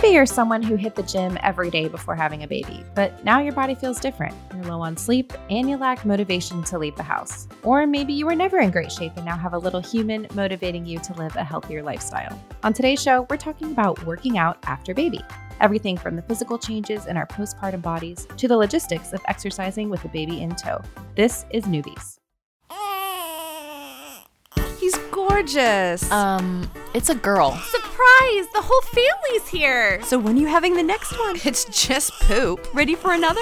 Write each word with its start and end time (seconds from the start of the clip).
Maybe 0.00 0.14
you're 0.14 0.26
someone 0.26 0.62
who 0.62 0.76
hit 0.76 0.94
the 0.94 1.02
gym 1.02 1.36
every 1.42 1.70
day 1.70 1.88
before 1.88 2.14
having 2.14 2.44
a 2.44 2.46
baby, 2.46 2.84
but 2.94 3.24
now 3.24 3.40
your 3.40 3.52
body 3.52 3.74
feels 3.74 3.98
different. 3.98 4.32
You're 4.54 4.66
low 4.66 4.80
on 4.80 4.96
sleep 4.96 5.32
and 5.50 5.68
you 5.68 5.76
lack 5.76 6.06
motivation 6.06 6.62
to 6.66 6.78
leave 6.78 6.94
the 6.94 7.02
house. 7.02 7.48
Or 7.64 7.84
maybe 7.84 8.12
you 8.12 8.24
were 8.24 8.36
never 8.36 8.58
in 8.58 8.70
great 8.70 8.92
shape 8.92 9.14
and 9.16 9.24
now 9.24 9.36
have 9.36 9.54
a 9.54 9.58
little 9.58 9.80
human 9.80 10.28
motivating 10.34 10.86
you 10.86 11.00
to 11.00 11.14
live 11.14 11.34
a 11.34 11.42
healthier 11.42 11.82
lifestyle. 11.82 12.40
On 12.62 12.72
today's 12.72 13.02
show, 13.02 13.26
we're 13.28 13.38
talking 13.38 13.72
about 13.72 14.06
working 14.06 14.38
out 14.38 14.58
after 14.66 14.94
baby. 14.94 15.20
Everything 15.60 15.96
from 15.96 16.14
the 16.14 16.22
physical 16.22 16.58
changes 16.58 17.06
in 17.06 17.16
our 17.16 17.26
postpartum 17.26 17.82
bodies 17.82 18.28
to 18.36 18.46
the 18.46 18.56
logistics 18.56 19.12
of 19.12 19.20
exercising 19.26 19.90
with 19.90 20.04
a 20.04 20.08
baby 20.10 20.42
in 20.42 20.54
tow. 20.54 20.80
This 21.16 21.44
is 21.50 21.64
Newbies. 21.64 22.17
Gorgeous. 25.38 26.10
Um, 26.10 26.68
it's 26.94 27.08
a 27.10 27.14
girl. 27.14 27.52
Surprise! 27.52 28.46
The 28.52 28.62
whole 28.62 28.80
family's 28.82 29.48
here. 29.48 30.02
So 30.02 30.18
when 30.18 30.36
are 30.36 30.40
you 30.40 30.46
having 30.46 30.74
the 30.74 30.82
next 30.82 31.16
one? 31.18 31.36
It's 31.48 31.64
just 31.66 32.12
poop. 32.22 32.66
Ready 32.74 32.94
for 32.94 33.12
another? 33.12 33.40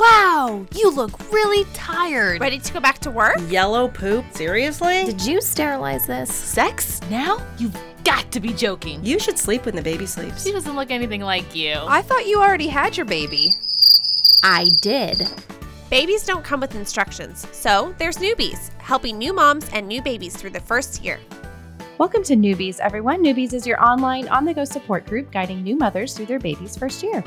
Wow, 0.00 0.66
you 0.74 0.90
look 0.90 1.32
really 1.32 1.64
tired. 1.72 2.40
Ready 2.40 2.58
to 2.58 2.72
go 2.72 2.80
back 2.80 2.98
to 3.00 3.10
work? 3.10 3.36
Yellow 3.48 3.88
poop? 3.88 4.24
Seriously? 4.32 5.04
Did 5.04 5.24
you 5.24 5.40
sterilize 5.40 6.06
this? 6.06 6.34
Sex? 6.34 7.00
Now? 7.08 7.38
You've 7.58 7.76
got 8.02 8.30
to 8.32 8.40
be 8.40 8.52
joking. 8.52 9.02
You 9.04 9.18
should 9.18 9.38
sleep 9.38 9.64
when 9.64 9.76
the 9.76 9.82
baby 9.82 10.04
sleeps. 10.04 10.42
She 10.44 10.52
doesn't 10.52 10.76
look 10.76 10.90
anything 10.90 11.22
like 11.22 11.54
you. 11.54 11.74
I 11.74 12.02
thought 12.02 12.26
you 12.26 12.40
already 12.40 12.68
had 12.68 12.96
your 12.96 13.06
baby. 13.06 13.54
I 14.42 14.70
did. 14.82 15.26
Babies 15.88 16.26
don't 16.26 16.44
come 16.44 16.60
with 16.60 16.74
instructions, 16.74 17.46
so 17.52 17.94
there's 17.98 18.16
newbies, 18.16 18.70
helping 18.84 19.16
new 19.16 19.32
moms 19.32 19.66
and 19.70 19.88
new 19.88 20.02
babies 20.02 20.36
through 20.36 20.50
the 20.50 20.60
first 20.60 21.02
year. 21.02 21.18
Welcome 21.96 22.22
to 22.24 22.36
Newbies, 22.36 22.80
everyone. 22.80 23.24
Newbies 23.24 23.54
is 23.54 23.66
your 23.66 23.82
online 23.82 24.28
on 24.28 24.44
the 24.44 24.52
go 24.52 24.66
support 24.66 25.06
group 25.06 25.32
guiding 25.32 25.62
new 25.62 25.74
mothers 25.74 26.14
through 26.14 26.26
their 26.26 26.38
baby's 26.38 26.76
first 26.76 27.02
year. 27.02 27.24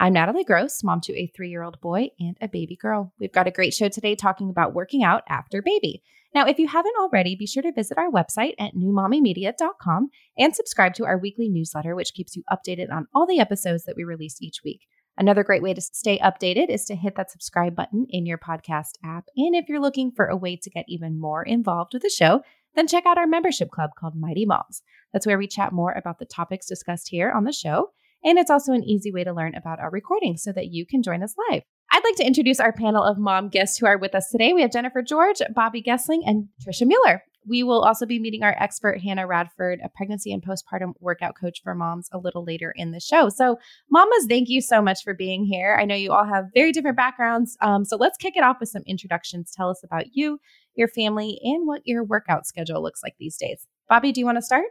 I'm 0.00 0.12
Natalie 0.12 0.42
Gross, 0.42 0.82
mom 0.82 1.00
to 1.02 1.16
a 1.16 1.28
three 1.28 1.50
year 1.50 1.62
old 1.62 1.80
boy 1.80 2.08
and 2.18 2.36
a 2.40 2.48
baby 2.48 2.74
girl. 2.74 3.12
We've 3.20 3.30
got 3.30 3.46
a 3.46 3.52
great 3.52 3.74
show 3.74 3.88
today 3.88 4.16
talking 4.16 4.50
about 4.50 4.74
working 4.74 5.04
out 5.04 5.22
after 5.28 5.62
baby. 5.62 6.02
Now, 6.34 6.46
if 6.46 6.58
you 6.58 6.66
haven't 6.66 6.96
already, 6.98 7.36
be 7.36 7.46
sure 7.46 7.62
to 7.62 7.70
visit 7.70 7.96
our 7.96 8.10
website 8.10 8.54
at 8.58 8.74
newmommymedia.com 8.74 10.10
and 10.36 10.56
subscribe 10.56 10.94
to 10.94 11.04
our 11.04 11.16
weekly 11.16 11.48
newsletter, 11.48 11.94
which 11.94 12.14
keeps 12.14 12.34
you 12.34 12.42
updated 12.50 12.90
on 12.90 13.06
all 13.14 13.26
the 13.26 13.38
episodes 13.38 13.84
that 13.84 13.94
we 13.96 14.02
release 14.02 14.42
each 14.42 14.62
week. 14.64 14.80
Another 15.16 15.44
great 15.44 15.62
way 15.62 15.74
to 15.74 15.80
stay 15.80 16.18
updated 16.18 16.70
is 16.70 16.84
to 16.86 16.96
hit 16.96 17.16
that 17.16 17.30
subscribe 17.30 17.76
button 17.76 18.06
in 18.08 18.26
your 18.26 18.38
podcast 18.38 18.92
app. 19.04 19.24
And 19.36 19.54
if 19.54 19.68
you're 19.68 19.80
looking 19.80 20.10
for 20.10 20.26
a 20.26 20.36
way 20.36 20.56
to 20.56 20.70
get 20.70 20.86
even 20.88 21.20
more 21.20 21.42
involved 21.42 21.92
with 21.92 22.02
the 22.02 22.08
show, 22.10 22.42
then 22.74 22.88
check 22.88 23.04
out 23.04 23.18
our 23.18 23.26
membership 23.26 23.70
club 23.70 23.90
called 23.98 24.14
Mighty 24.16 24.46
Moms. 24.46 24.82
That's 25.12 25.26
where 25.26 25.38
we 25.38 25.46
chat 25.46 25.72
more 25.72 25.92
about 25.92 26.18
the 26.18 26.24
topics 26.24 26.66
discussed 26.66 27.08
here 27.10 27.30
on 27.30 27.44
the 27.44 27.52
show. 27.52 27.90
And 28.24 28.38
it's 28.38 28.50
also 28.50 28.72
an 28.72 28.84
easy 28.84 29.12
way 29.12 29.24
to 29.24 29.32
learn 29.32 29.54
about 29.54 29.80
our 29.80 29.90
recordings 29.90 30.42
so 30.42 30.52
that 30.52 30.72
you 30.72 30.86
can 30.86 31.02
join 31.02 31.22
us 31.22 31.34
live. 31.50 31.62
I'd 31.90 32.04
like 32.04 32.16
to 32.16 32.26
introduce 32.26 32.60
our 32.60 32.72
panel 32.72 33.04
of 33.04 33.18
mom 33.18 33.48
guests 33.48 33.78
who 33.78 33.86
are 33.86 33.98
with 33.98 34.14
us 34.14 34.30
today. 34.30 34.54
We 34.54 34.62
have 34.62 34.72
Jennifer 34.72 35.02
George, 35.02 35.42
Bobby 35.54 35.82
Gessling, 35.82 36.22
and 36.24 36.48
Trisha 36.64 36.86
Mueller. 36.86 37.22
We 37.46 37.62
will 37.62 37.82
also 37.82 38.06
be 38.06 38.18
meeting 38.18 38.42
our 38.42 38.56
expert, 38.58 39.00
Hannah 39.00 39.26
Radford, 39.26 39.80
a 39.84 39.88
pregnancy 39.88 40.32
and 40.32 40.42
postpartum 40.42 40.94
workout 41.00 41.34
coach 41.38 41.60
for 41.62 41.74
moms, 41.74 42.08
a 42.12 42.18
little 42.18 42.44
later 42.44 42.72
in 42.76 42.92
the 42.92 43.00
show. 43.00 43.28
So, 43.28 43.58
mamas, 43.90 44.26
thank 44.28 44.48
you 44.48 44.60
so 44.60 44.80
much 44.80 45.02
for 45.02 45.14
being 45.14 45.44
here. 45.44 45.76
I 45.80 45.84
know 45.84 45.94
you 45.94 46.12
all 46.12 46.24
have 46.24 46.46
very 46.54 46.72
different 46.72 46.96
backgrounds. 46.96 47.56
Um, 47.60 47.84
so, 47.84 47.96
let's 47.96 48.16
kick 48.16 48.36
it 48.36 48.44
off 48.44 48.58
with 48.60 48.68
some 48.68 48.82
introductions. 48.86 49.52
Tell 49.56 49.70
us 49.70 49.82
about 49.82 50.14
you, 50.14 50.38
your 50.74 50.88
family, 50.88 51.38
and 51.42 51.66
what 51.66 51.82
your 51.84 52.04
workout 52.04 52.46
schedule 52.46 52.82
looks 52.82 53.02
like 53.02 53.14
these 53.18 53.36
days. 53.36 53.66
Bobby, 53.88 54.12
do 54.12 54.20
you 54.20 54.26
want 54.26 54.38
to 54.38 54.42
start? 54.42 54.66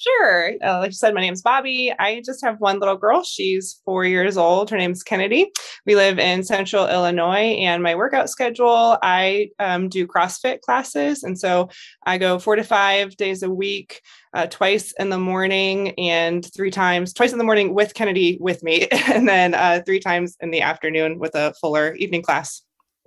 Sure. 0.00 0.52
Uh, 0.64 0.78
like 0.78 0.88
you 0.88 0.94
said, 0.94 1.12
my 1.12 1.20
name's 1.20 1.42
Bobby. 1.42 1.92
I 1.98 2.22
just 2.24 2.42
have 2.42 2.58
one 2.58 2.78
little 2.78 2.96
girl. 2.96 3.22
She's 3.22 3.82
four 3.84 4.06
years 4.06 4.38
old. 4.38 4.70
Her 4.70 4.78
name's 4.78 5.02
Kennedy. 5.02 5.52
We 5.84 5.94
live 5.94 6.18
in 6.18 6.42
central 6.42 6.88
Illinois, 6.88 7.58
and 7.60 7.82
my 7.82 7.94
workout 7.94 8.30
schedule 8.30 8.96
I 9.02 9.50
um, 9.58 9.90
do 9.90 10.06
CrossFit 10.06 10.62
classes. 10.62 11.22
And 11.22 11.38
so 11.38 11.68
I 12.06 12.16
go 12.16 12.38
four 12.38 12.56
to 12.56 12.64
five 12.64 13.14
days 13.18 13.42
a 13.42 13.50
week, 13.50 14.00
uh, 14.32 14.46
twice 14.46 14.94
in 14.98 15.10
the 15.10 15.18
morning, 15.18 15.90
and 15.98 16.50
three 16.56 16.70
times, 16.70 17.12
twice 17.12 17.32
in 17.32 17.38
the 17.38 17.44
morning 17.44 17.74
with 17.74 17.92
Kennedy 17.92 18.38
with 18.40 18.62
me, 18.62 18.88
and 18.90 19.28
then 19.28 19.52
uh, 19.52 19.82
three 19.84 20.00
times 20.00 20.34
in 20.40 20.50
the 20.50 20.62
afternoon 20.62 21.18
with 21.18 21.34
a 21.34 21.52
fuller 21.60 21.94
evening 21.96 22.22
class. 22.22 22.62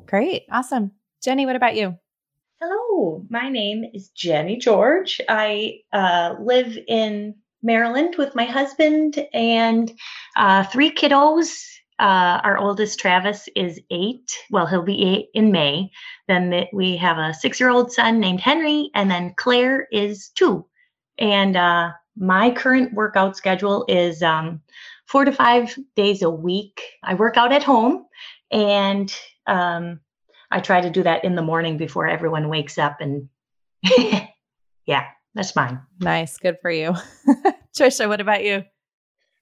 Great. 0.06 0.44
Awesome. 0.52 0.92
Jenny, 1.24 1.48
what 1.48 1.56
about 1.56 1.76
you? 1.76 1.98
Hello, 2.66 3.26
my 3.30 3.50
name 3.50 3.84
is 3.94 4.08
Jenny 4.12 4.56
George. 4.56 5.20
I 5.28 5.80
uh, 5.92 6.36
live 6.40 6.78
in 6.88 7.36
Maryland 7.62 8.16
with 8.18 8.36
my 8.36 8.46
husband 8.46 9.22
and 9.34 9.92
uh, 10.38 10.64
three 10.64 10.90
kiddos. 10.90 11.62
Uh, 12.00 12.40
our 12.42 12.58
oldest, 12.58 13.02
Travis, 13.02 13.50
is 13.58 13.82
eight. 13.92 14.32
Well, 14.50 14.66
he'll 14.66 14.82
be 14.82 15.04
eight 15.04 15.28
in 15.34 15.52
May. 15.52 15.92
Then 16.30 16.68
we 16.72 16.96
have 16.96 17.18
a 17.18 17.34
six 17.34 17.60
year 17.60 17.70
old 17.70 17.92
son 17.92 18.22
named 18.22 18.40
Henry, 18.40 18.92
and 18.96 19.12
then 19.12 19.34
Claire 19.36 19.90
is 19.92 20.30
two. 20.30 20.66
And 21.18 21.58
uh, 21.58 21.92
my 22.16 22.50
current 22.52 22.94
workout 22.94 23.36
schedule 23.36 23.84
is 23.90 24.24
um, 24.24 24.62
four 25.06 25.26
to 25.26 25.34
five 25.34 25.78
days 25.98 26.22
a 26.22 26.30
week. 26.30 26.82
I 27.04 27.16
work 27.16 27.36
out 27.36 27.52
at 27.52 27.64
home 27.64 28.06
and 28.52 29.14
um, 29.48 30.00
I 30.54 30.60
try 30.60 30.82
to 30.82 30.90
do 30.92 31.02
that 31.02 31.26
in 31.26 31.34
the 31.36 31.42
morning 31.42 31.78
before 31.78 32.08
everyone 32.08 32.48
wakes 32.48 32.78
up. 32.78 33.02
And 33.02 33.28
yeah, 34.86 35.08
that's 35.34 35.56
mine. 35.56 35.82
Nice. 36.00 36.38
Good 36.38 36.58
for 36.62 36.70
you. 36.70 36.94
Trisha, 37.76 38.08
what 38.08 38.22
about 38.22 38.44
you? 38.44 38.64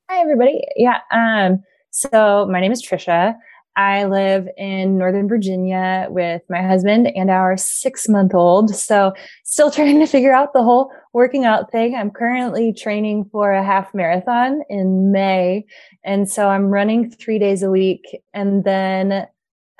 Hi, 0.09 0.21
everybody. 0.21 0.61
Yeah. 0.77 0.99
Um, 1.11 1.63
so 1.89 2.47
my 2.49 2.61
name 2.61 2.71
is 2.71 2.81
Trisha. 2.81 3.35
I 3.75 4.05
live 4.05 4.47
in 4.57 4.97
Northern 4.97 5.27
Virginia 5.27 6.07
with 6.09 6.43
my 6.49 6.61
husband 6.61 7.07
and 7.13 7.29
our 7.29 7.57
six 7.57 8.07
month 8.07 8.33
old. 8.33 8.73
So, 8.73 9.13
still 9.43 9.71
trying 9.71 9.99
to 9.99 10.05
figure 10.07 10.33
out 10.33 10.53
the 10.53 10.63
whole 10.63 10.91
working 11.11 11.43
out 11.43 11.71
thing. 11.71 11.95
I'm 11.95 12.11
currently 12.11 12.71
training 12.73 13.29
for 13.31 13.51
a 13.51 13.63
half 13.63 13.93
marathon 13.93 14.61
in 14.69 15.11
May. 15.11 15.65
And 16.05 16.29
so 16.29 16.47
I'm 16.47 16.67
running 16.67 17.11
three 17.11 17.39
days 17.39 17.63
a 17.63 17.69
week. 17.69 18.05
And 18.33 18.63
then 18.63 19.27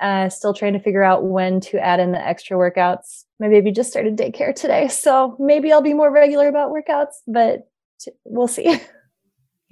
uh, 0.02 0.28
still 0.28 0.52
trying 0.54 0.72
to 0.72 0.80
figure 0.80 1.02
out 1.02 1.24
when 1.24 1.60
to 1.60 1.78
add 1.78 2.00
in 2.00 2.12
the 2.12 2.26
extra 2.26 2.56
workouts. 2.56 3.24
My 3.40 3.48
baby 3.48 3.72
just 3.72 3.90
started 3.90 4.16
daycare 4.16 4.54
today, 4.54 4.88
so 4.90 5.36
maybe 5.38 5.72
I'll 5.72 5.82
be 5.82 5.94
more 5.94 6.10
regular 6.10 6.48
about 6.48 6.72
workouts, 6.72 7.14
but 7.26 7.68
we'll 8.24 8.48
see. 8.48 8.80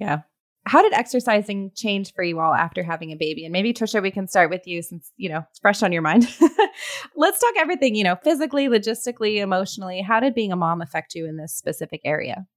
Yeah. 0.01 0.21
How 0.65 0.81
did 0.81 0.93
exercising 0.93 1.71
change 1.75 2.13
for 2.13 2.23
you 2.23 2.39
all 2.39 2.55
after 2.55 2.81
having 2.81 3.11
a 3.11 3.15
baby? 3.15 3.45
And 3.45 3.53
maybe 3.53 3.71
Trisha, 3.71 4.01
we 4.01 4.09
can 4.09 4.27
start 4.27 4.49
with 4.49 4.65
you 4.65 4.81
since, 4.81 5.11
you 5.15 5.29
know, 5.29 5.43
it's 5.49 5.59
fresh 5.59 5.83
on 5.83 5.91
your 5.91 6.01
mind. 6.01 6.27
Let's 7.15 7.39
talk 7.39 7.53
everything, 7.57 7.93
you 7.93 8.03
know, 8.03 8.15
physically, 8.23 8.67
logistically, 8.67 9.37
emotionally. 9.37 10.01
How 10.01 10.19
did 10.19 10.33
being 10.33 10.51
a 10.51 10.55
mom 10.55 10.81
affect 10.81 11.13
you 11.13 11.27
in 11.27 11.37
this 11.37 11.53
specific 11.53 12.01
area? 12.03 12.47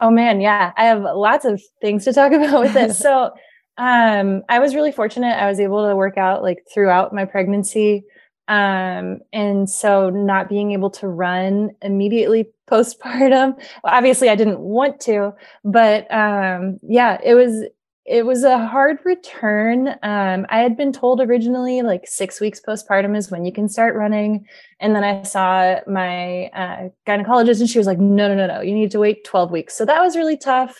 Oh 0.00 0.10
man, 0.10 0.40
yeah. 0.40 0.72
I 0.76 0.84
have 0.84 1.02
lots 1.02 1.44
of 1.44 1.60
things 1.82 2.04
to 2.04 2.12
talk 2.12 2.32
about 2.32 2.60
with 2.60 2.72
this. 2.72 2.98
so 2.98 3.32
um, 3.78 4.42
I 4.48 4.58
was 4.58 4.74
really 4.74 4.92
fortunate. 4.92 5.40
I 5.40 5.48
was 5.48 5.60
able 5.60 5.88
to 5.88 5.96
work 5.96 6.18
out 6.18 6.42
like 6.42 6.64
throughout 6.72 7.14
my 7.14 7.24
pregnancy. 7.24 8.04
Um, 8.48 9.20
and 9.32 9.68
so 9.68 10.10
not 10.10 10.48
being 10.48 10.72
able 10.72 10.90
to 10.90 11.06
run 11.06 11.70
immediately 11.82 12.48
postpartum, 12.70 13.58
obviously 13.84 14.28
I 14.28 14.34
didn't 14.34 14.60
want 14.60 15.00
to, 15.02 15.34
but 15.64 16.12
um, 16.12 16.78
yeah, 16.82 17.18
it 17.22 17.34
was 17.34 17.64
it 18.08 18.24
was 18.24 18.42
a 18.42 18.66
hard 18.66 18.98
return. 19.04 19.88
Um, 20.02 20.46
I 20.48 20.60
had 20.60 20.78
been 20.78 20.92
told 20.92 21.20
originally 21.20 21.82
like 21.82 22.06
six 22.06 22.40
weeks 22.40 22.58
postpartum 22.66 23.14
is 23.14 23.30
when 23.30 23.44
you 23.44 23.52
can 23.52 23.68
start 23.68 23.94
running. 23.94 24.46
And 24.80 24.96
then 24.96 25.04
I 25.04 25.22
saw 25.24 25.80
my 25.86 26.46
uh, 26.46 26.88
gynecologist 27.06 27.60
and 27.60 27.68
she 27.68 27.76
was 27.76 27.86
like, 27.86 27.98
no, 27.98 28.26
no, 28.28 28.34
no, 28.34 28.46
no, 28.46 28.60
you 28.62 28.72
need 28.72 28.90
to 28.92 28.98
wait 28.98 29.24
12 29.24 29.50
weeks. 29.50 29.76
So 29.76 29.84
that 29.84 30.00
was 30.00 30.16
really 30.16 30.38
tough. 30.38 30.78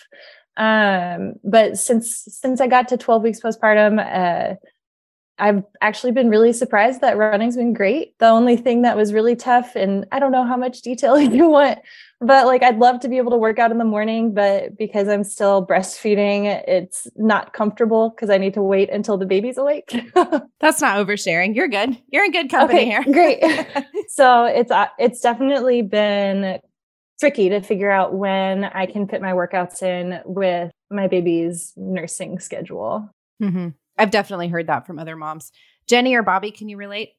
Um, 0.57 1.33
but 1.43 1.77
since 1.77 2.23
since 2.27 2.59
I 2.59 2.67
got 2.67 2.87
to 2.89 2.97
12 2.97 3.23
weeks 3.23 3.39
postpartum, 3.39 3.99
uh, 3.99 4.55
I've 5.39 5.63
actually 5.81 6.11
been 6.11 6.29
really 6.29 6.51
surprised 6.51 7.01
that 7.01 7.17
running's 7.17 7.55
been 7.55 7.73
great. 7.73 8.17
The 8.19 8.27
only 8.27 8.57
thing 8.57 8.81
that 8.81 8.97
was 8.97 9.13
really 9.13 9.35
tough, 9.35 9.75
and 9.75 10.05
I 10.11 10.19
don't 10.19 10.31
know 10.31 10.45
how 10.45 10.57
much 10.57 10.81
detail 10.81 11.19
you 11.21 11.47
want, 11.49 11.79
but 12.19 12.45
like 12.45 12.61
I'd 12.61 12.77
love 12.77 12.99
to 13.01 13.07
be 13.07 13.17
able 13.17 13.31
to 13.31 13.37
work 13.37 13.57
out 13.57 13.71
in 13.71 13.77
the 13.77 13.85
morning, 13.85 14.33
but 14.33 14.77
because 14.77 15.07
I'm 15.07 15.23
still 15.23 15.65
breastfeeding, 15.65 16.45
it's 16.67 17.07
not 17.15 17.53
comfortable 17.53 18.09
because 18.09 18.29
I 18.29 18.37
need 18.37 18.53
to 18.55 18.61
wait 18.61 18.89
until 18.89 19.17
the 19.17 19.25
baby's 19.25 19.57
awake. 19.57 19.95
That's 20.59 20.81
not 20.81 20.97
oversharing. 20.97 21.55
You're 21.55 21.69
good. 21.69 21.97
You're 22.09 22.25
in 22.25 22.31
good 22.31 22.49
company 22.49 22.81
okay, 22.81 22.85
here. 22.85 23.03
great. 23.03 23.67
so 24.09 24.43
it's 24.45 24.71
uh, 24.71 24.87
it's 24.97 25.21
definitely 25.21 25.81
been 25.81 26.59
tricky 27.19 27.49
to 27.49 27.61
figure 27.61 27.91
out 27.91 28.13
when 28.13 28.63
I 28.63 28.85
can 28.85 29.07
fit 29.07 29.21
my 29.21 29.33
workouts 29.33 29.83
in 29.83 30.21
with 30.25 30.71
my 30.89 31.07
baby's 31.07 31.73
nursing 31.75 32.39
schedule. 32.39 33.09
Mm-hmm. 33.41 33.69
I've 33.97 34.11
definitely 34.11 34.47
heard 34.47 34.67
that 34.67 34.87
from 34.87 34.99
other 34.99 35.15
moms. 35.15 35.51
Jenny 35.87 36.15
or 36.15 36.23
Bobby, 36.23 36.51
can 36.51 36.69
you 36.69 36.77
relate? 36.77 37.13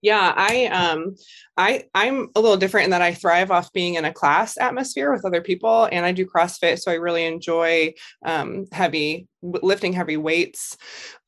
Yeah, 0.00 0.32
I 0.36 0.66
um 0.66 1.16
I 1.56 1.84
I'm 1.92 2.28
a 2.36 2.40
little 2.40 2.56
different 2.56 2.84
in 2.84 2.90
that 2.92 3.02
I 3.02 3.14
thrive 3.14 3.50
off 3.50 3.72
being 3.72 3.94
in 3.94 4.04
a 4.04 4.12
class 4.12 4.56
atmosphere 4.56 5.12
with 5.12 5.24
other 5.24 5.40
people 5.40 5.88
and 5.90 6.06
I 6.06 6.12
do 6.12 6.24
CrossFit 6.24 6.78
so 6.78 6.92
I 6.92 6.96
really 6.96 7.24
enjoy 7.24 7.94
um 8.24 8.66
heavy 8.70 9.26
lifting 9.42 9.92
heavy 9.92 10.16
weights. 10.16 10.76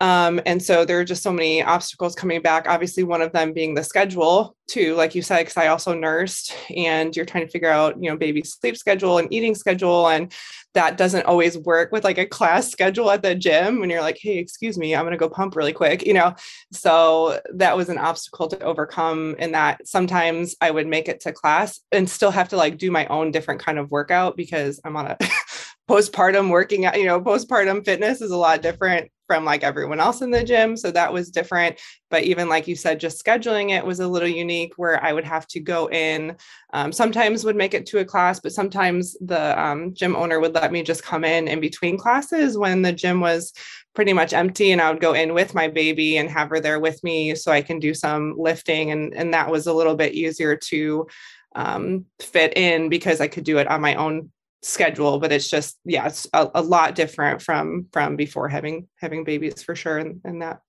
Um 0.01 0.41
and 0.47 0.63
so 0.63 0.85
there 0.85 0.99
are 1.01 1.05
just 1.05 1.23
so 1.23 1.33
many 1.33 1.63
obstacles 1.63 2.15
coming 2.15 2.43
back 2.43 2.67
obviously 2.69 3.05
one 3.05 3.23
of 3.23 3.33
them 3.33 3.53
being 3.53 3.75
the 3.75 3.85
schedule 3.85 4.57
too 4.69 4.95
like 4.95 5.15
you 5.15 5.23
said 5.23 5.45
cuz 5.45 5.57
I 5.57 5.69
also 5.69 5.95
nursed 5.95 6.55
and 6.75 7.15
you're 7.15 7.27
trying 7.27 7.47
to 7.47 7.51
figure 7.53 7.71
out, 7.71 8.03
you 8.03 8.11
know, 8.11 8.17
baby 8.17 8.43
sleep 8.43 8.77
schedule 8.77 9.19
and 9.19 9.33
eating 9.33 9.55
schedule 9.55 10.09
and 10.09 10.33
that 10.75 10.97
doesn't 10.97 11.27
always 11.27 11.59
work 11.59 11.91
with 11.91 12.05
like 12.05 12.19
a 12.19 12.27
class 12.27 12.69
schedule 12.71 13.11
at 13.11 13.23
the 13.23 13.35
gym 13.35 13.81
when 13.81 13.91
you're 13.91 14.01
like, 14.01 14.19
hey, 14.21 14.39
excuse 14.39 14.79
me, 14.79 14.95
I'm 14.95 15.03
going 15.03 15.13
to 15.13 15.19
go 15.19 15.29
pump 15.29 15.57
really 15.57 15.73
quick, 15.73 16.07
you 16.07 16.15
know? 16.15 16.35
So 16.73 17.41
that 17.55 17.77
was 17.77 17.89
an 17.89 17.99
obstacle 17.99 18.49
to 18.49 18.63
overcome. 18.63 19.37
In 19.39 19.53
that 19.53 19.87
sometimes 19.87 20.55
I 20.61 20.71
would 20.71 20.87
make 20.87 21.09
it 21.09 21.21
to 21.21 21.33
class 21.33 21.81
and 21.93 22.09
still 22.09 22.31
have 22.31 22.49
to 22.51 22.57
like 22.57 22.79
do 22.79 22.91
my 22.91 23.07
own 23.07 23.31
different 23.31 23.61
kind 23.61 23.79
of 23.79 23.91
workout 23.91 24.37
because 24.37 24.81
I'm 24.85 24.97
on 24.97 25.07
a 25.07 25.17
postpartum 25.91 26.51
working 26.51 26.85
out, 26.85 26.97
you 26.97 27.05
know, 27.05 27.21
postpartum 27.21 27.85
fitness 27.85 28.21
is 28.21 28.31
a 28.31 28.37
lot 28.37 28.63
different 28.63 29.11
from 29.27 29.45
like 29.45 29.65
everyone 29.65 29.99
else 29.99 30.23
in 30.23 30.31
the 30.31 30.45
gym. 30.45 30.77
So 30.77 30.93
that 30.93 31.13
was 31.13 31.31
different. 31.31 31.81
But 32.11 32.23
even 32.23 32.49
like 32.49 32.69
you 32.69 32.77
said, 32.77 33.01
just 33.01 33.25
scheduling 33.25 33.71
it 33.71 33.85
was 33.85 33.99
a 33.99 34.07
little 34.07 34.29
unique 34.29 34.73
where 34.77 35.03
I 35.05 35.13
would 35.13 35.25
have 35.25 35.49
to 35.49 35.59
go 35.59 35.91
in. 35.91 36.37
Um, 36.73 36.93
sometimes 36.93 37.45
would 37.45 37.57
make 37.57 37.75
it 37.75 37.87
to 37.87 37.99
a 37.99 38.05
class, 38.05 38.39
but 38.39 38.53
sometimes 38.53 39.17
the 39.21 39.61
um, 39.61 39.93
gym 39.93 40.15
owner 40.15 40.39
would 40.39 40.55
let 40.55 40.71
me 40.71 40.85
just 40.85 41.03
come 41.03 41.25
in 41.25 41.49
in 41.49 41.61
between 41.61 41.99
classes 41.99 42.57
when 42.57 42.83
the 42.83 42.93
gym 42.93 43.21
was 43.21 43.53
pretty 43.93 44.13
much 44.13 44.33
empty 44.33 44.71
and 44.71 44.81
I 44.81 44.93
would 44.93 45.01
go 45.01 45.15
in 45.15 45.35
with 45.35 45.55
my 45.57 45.67
baby 45.67 46.19
and 46.19 46.31
have 46.31 46.51
her 46.51 46.61
there 46.61 46.79
with 46.79 47.03
me 47.03 47.35
so 47.35 47.51
I 47.51 47.63
can 47.63 47.81
do 47.81 47.95
some 47.95 48.37
lifting. 48.39 48.93
And, 48.93 49.13
and 49.15 49.35
that 49.35 49.51
was 49.51 49.67
a 49.67 49.75
little 49.75 49.97
bit 49.97 50.15
easier 50.15 50.55
to 50.55 51.09
um, 51.57 52.05
fit 52.21 52.57
in 52.57 52.91
because 52.91 53.21
I 53.21 53.27
could 53.27 53.43
do 53.43 53.59
it 53.59 53.67
on 53.67 53.81
my 53.81 53.97
own 53.97 54.31
schedule 54.63 55.19
but 55.19 55.33
it's 55.33 55.49
just 55.49 55.79
yeah 55.85 56.07
it's 56.07 56.27
a, 56.35 56.51
a, 56.55 56.63
lot 56.63 56.95
different 56.95 57.41
from 57.41 57.87
from 57.93 58.15
before 58.15 58.49
having 58.49 58.87
having 58.97 59.25
babies 59.25 59.63
for 59.63 59.75
sure 59.75 59.99
and, 59.99 60.21
and 60.25 60.43
that. 60.43 60.61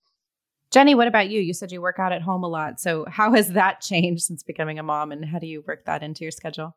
Jenny 0.70 0.94
what 0.94 1.08
about 1.08 1.28
you? 1.28 1.40
You 1.40 1.52
said 1.52 1.70
you 1.70 1.82
work 1.82 1.98
out 1.98 2.12
at 2.12 2.22
home 2.22 2.44
a 2.44 2.48
lot. 2.48 2.80
So 2.80 3.04
how 3.06 3.34
has 3.34 3.50
that 3.50 3.82
changed 3.82 4.24
since 4.24 4.42
becoming 4.42 4.78
a 4.78 4.82
mom 4.82 5.12
and 5.12 5.22
how 5.22 5.38
do 5.38 5.46
you 5.46 5.62
work 5.66 5.84
that 5.84 6.02
into 6.02 6.24
your 6.24 6.30
schedule? 6.30 6.74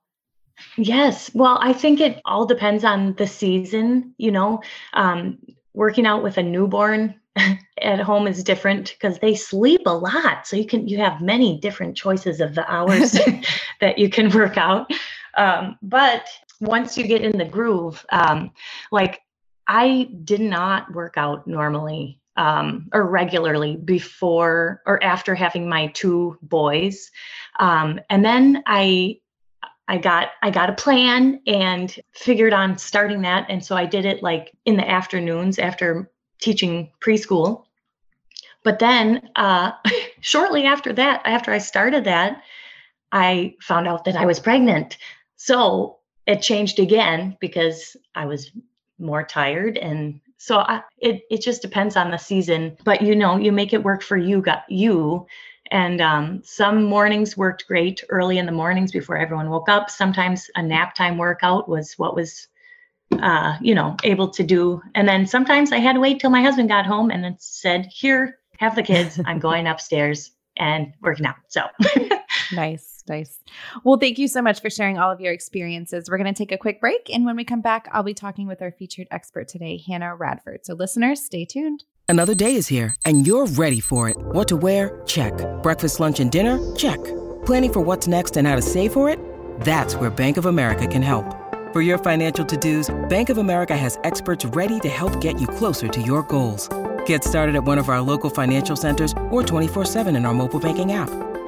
Yes. 0.77 1.31
Well 1.33 1.57
i 1.61 1.71
think 1.71 2.01
it 2.01 2.21
all 2.25 2.45
depends 2.45 2.83
on 2.83 3.13
the 3.13 3.27
season 3.27 4.13
you 4.17 4.31
know? 4.31 4.61
Um, 4.93 5.39
working 5.73 6.05
out 6.05 6.23
with 6.23 6.37
a 6.37 6.43
newborn 6.43 7.15
at 7.81 7.99
home 7.99 8.27
is 8.27 8.43
different 8.43 8.95
because 8.99 9.19
they 9.19 9.35
sleep 9.35 9.81
a 9.85 9.97
lot. 9.97 10.47
So 10.47 10.55
you 10.55 10.65
can 10.65 10.87
you 10.87 10.97
have 10.97 11.21
many 11.21 11.59
different 11.59 11.95
choices 11.95 12.41
of 12.41 12.55
the 12.55 12.69
hours 12.71 13.11
that 13.81 13.97
you 13.97 14.09
can 14.09 14.29
work 14.31 14.57
out. 14.57 14.91
Um, 15.35 15.77
but 15.81 16.27
once 16.59 16.97
you 16.97 17.05
get 17.07 17.21
in 17.21 17.37
the 17.37 17.45
groove, 17.45 18.05
um, 18.11 18.51
like 18.91 19.21
I 19.67 20.09
did 20.23 20.41
not 20.41 20.93
work 20.93 21.15
out 21.17 21.47
normally 21.47 22.19
um, 22.37 22.89
or 22.93 23.07
regularly 23.09 23.77
before 23.77 24.81
or 24.85 25.03
after 25.03 25.35
having 25.35 25.67
my 25.69 25.87
two 25.87 26.37
boys, 26.41 27.11
um, 27.59 27.99
and 28.09 28.23
then 28.23 28.63
I 28.65 29.19
I 29.87 29.97
got 29.97 30.29
I 30.41 30.49
got 30.49 30.69
a 30.69 30.73
plan 30.73 31.41
and 31.47 31.95
figured 32.13 32.53
on 32.53 32.77
starting 32.77 33.21
that, 33.21 33.45
and 33.49 33.63
so 33.63 33.75
I 33.75 33.85
did 33.85 34.05
it 34.05 34.23
like 34.23 34.51
in 34.65 34.77
the 34.77 34.89
afternoons 34.89 35.59
after 35.59 36.11
teaching 36.41 36.91
preschool. 36.99 37.65
But 38.63 38.79
then 38.79 39.29
uh, 39.35 39.71
shortly 40.21 40.65
after 40.65 40.91
that, 40.93 41.21
after 41.25 41.51
I 41.51 41.59
started 41.59 42.03
that, 42.05 42.41
I 43.11 43.55
found 43.61 43.87
out 43.87 44.05
that 44.05 44.15
I 44.15 44.25
was 44.25 44.39
pregnant. 44.39 44.97
So 45.37 45.99
it 46.27 46.41
changed 46.41 46.79
again 46.79 47.37
because 47.39 47.95
I 48.15 48.25
was 48.25 48.51
more 48.99 49.23
tired. 49.23 49.77
And 49.77 50.21
so 50.37 50.59
I, 50.59 50.81
it 50.97 51.23
it 51.29 51.41
just 51.41 51.61
depends 51.61 51.95
on 51.95 52.11
the 52.11 52.17
season 52.17 52.77
but 52.83 53.01
you 53.01 53.15
know 53.15 53.37
you 53.37 53.51
make 53.51 53.73
it 53.73 53.83
work 53.83 54.03
for 54.03 54.17
you 54.17 54.41
got 54.41 54.63
you. 54.69 55.27
And 55.71 55.99
um, 55.99 56.41
some 56.43 56.83
mornings 56.83 57.35
worked 57.35 57.65
great 57.67 58.03
early 58.09 58.37
in 58.37 58.45
the 58.45 58.51
mornings 58.51 58.91
before 58.91 59.17
everyone 59.17 59.49
woke 59.49 59.67
up. 59.67 59.89
Sometimes 59.89 60.47
a 60.55 60.61
nap 60.61 60.93
time 60.93 61.17
workout 61.17 61.67
was 61.67 61.93
what 61.97 62.15
was 62.15 62.47
uh, 63.19 63.57
you 63.61 63.73
know 63.75 63.95
able 64.03 64.29
to 64.29 64.43
do. 64.43 64.81
And 64.93 65.07
then 65.07 65.25
sometimes 65.25 65.71
i 65.71 65.77
had 65.77 65.93
to 65.93 65.99
wait 65.99 66.19
till 66.19 66.29
my 66.29 66.41
husband 66.41 66.69
got 66.69 66.85
home 66.85 67.11
and 67.11 67.23
then 67.23 67.35
said 67.39 67.87
here 67.91 68.39
have 68.57 68.75
the 68.75 68.83
kids. 68.83 69.19
I'm 69.25 69.39
going 69.49 69.67
upstairs 69.67 70.31
and 70.57 70.93
working 71.01 71.25
out. 71.25 71.35
So 71.47 71.63
nice 72.53 72.95
Nice. 73.07 73.39
Well, 73.83 73.97
thank 73.97 74.17
you 74.17 74.27
so 74.27 74.41
much 74.41 74.61
for 74.61 74.69
sharing 74.69 74.97
all 74.97 75.11
of 75.11 75.21
your 75.21 75.31
experiences. 75.31 76.09
We're 76.09 76.17
going 76.17 76.33
to 76.33 76.37
take 76.37 76.51
a 76.51 76.57
quick 76.57 76.81
break. 76.81 77.09
And 77.13 77.25
when 77.25 77.35
we 77.35 77.43
come 77.43 77.61
back, 77.61 77.87
I'll 77.91 78.03
be 78.03 78.15
talking 78.15 78.47
with 78.47 78.61
our 78.61 78.71
featured 78.71 79.07
expert 79.11 79.47
today, 79.47 79.81
Hannah 79.85 80.15
Radford. 80.15 80.65
So, 80.65 80.73
listeners, 80.73 81.23
stay 81.23 81.45
tuned. 81.45 81.83
Another 82.07 82.35
day 82.35 82.55
is 82.55 82.67
here, 82.67 82.95
and 83.03 83.25
you're 83.25 83.47
ready 83.47 83.79
for 83.79 84.09
it. 84.09 84.17
What 84.17 84.47
to 84.49 84.55
wear? 84.55 85.01
Check. 85.05 85.33
Breakfast, 85.61 85.99
lunch, 85.99 86.19
and 86.19 86.31
dinner? 86.31 86.75
Check. 86.75 87.03
Planning 87.45 87.73
for 87.73 87.81
what's 87.81 88.07
next 88.07 88.37
and 88.37 88.47
how 88.47 88.55
to 88.55 88.61
save 88.61 88.93
for 88.93 89.09
it? 89.09 89.19
That's 89.61 89.95
where 89.95 90.09
Bank 90.09 90.37
of 90.37 90.45
America 90.45 90.87
can 90.87 91.01
help. 91.01 91.25
For 91.73 91.81
your 91.81 91.97
financial 91.97 92.45
to 92.45 92.57
dos, 92.57 92.93
Bank 93.09 93.29
of 93.29 93.37
America 93.37 93.75
has 93.75 93.99
experts 94.03 94.45
ready 94.45 94.79
to 94.79 94.89
help 94.89 95.19
get 95.19 95.39
you 95.39 95.47
closer 95.47 95.87
to 95.87 96.01
your 96.01 96.23
goals. 96.23 96.69
Get 97.05 97.23
started 97.23 97.55
at 97.55 97.63
one 97.63 97.77
of 97.77 97.89
our 97.89 98.01
local 98.01 98.29
financial 98.29 98.75
centers 98.75 99.13
or 99.29 99.43
24 99.43 99.85
7 99.85 100.15
in 100.15 100.25
our 100.25 100.33
mobile 100.33 100.59
banking 100.59 100.93
app. 100.93 101.34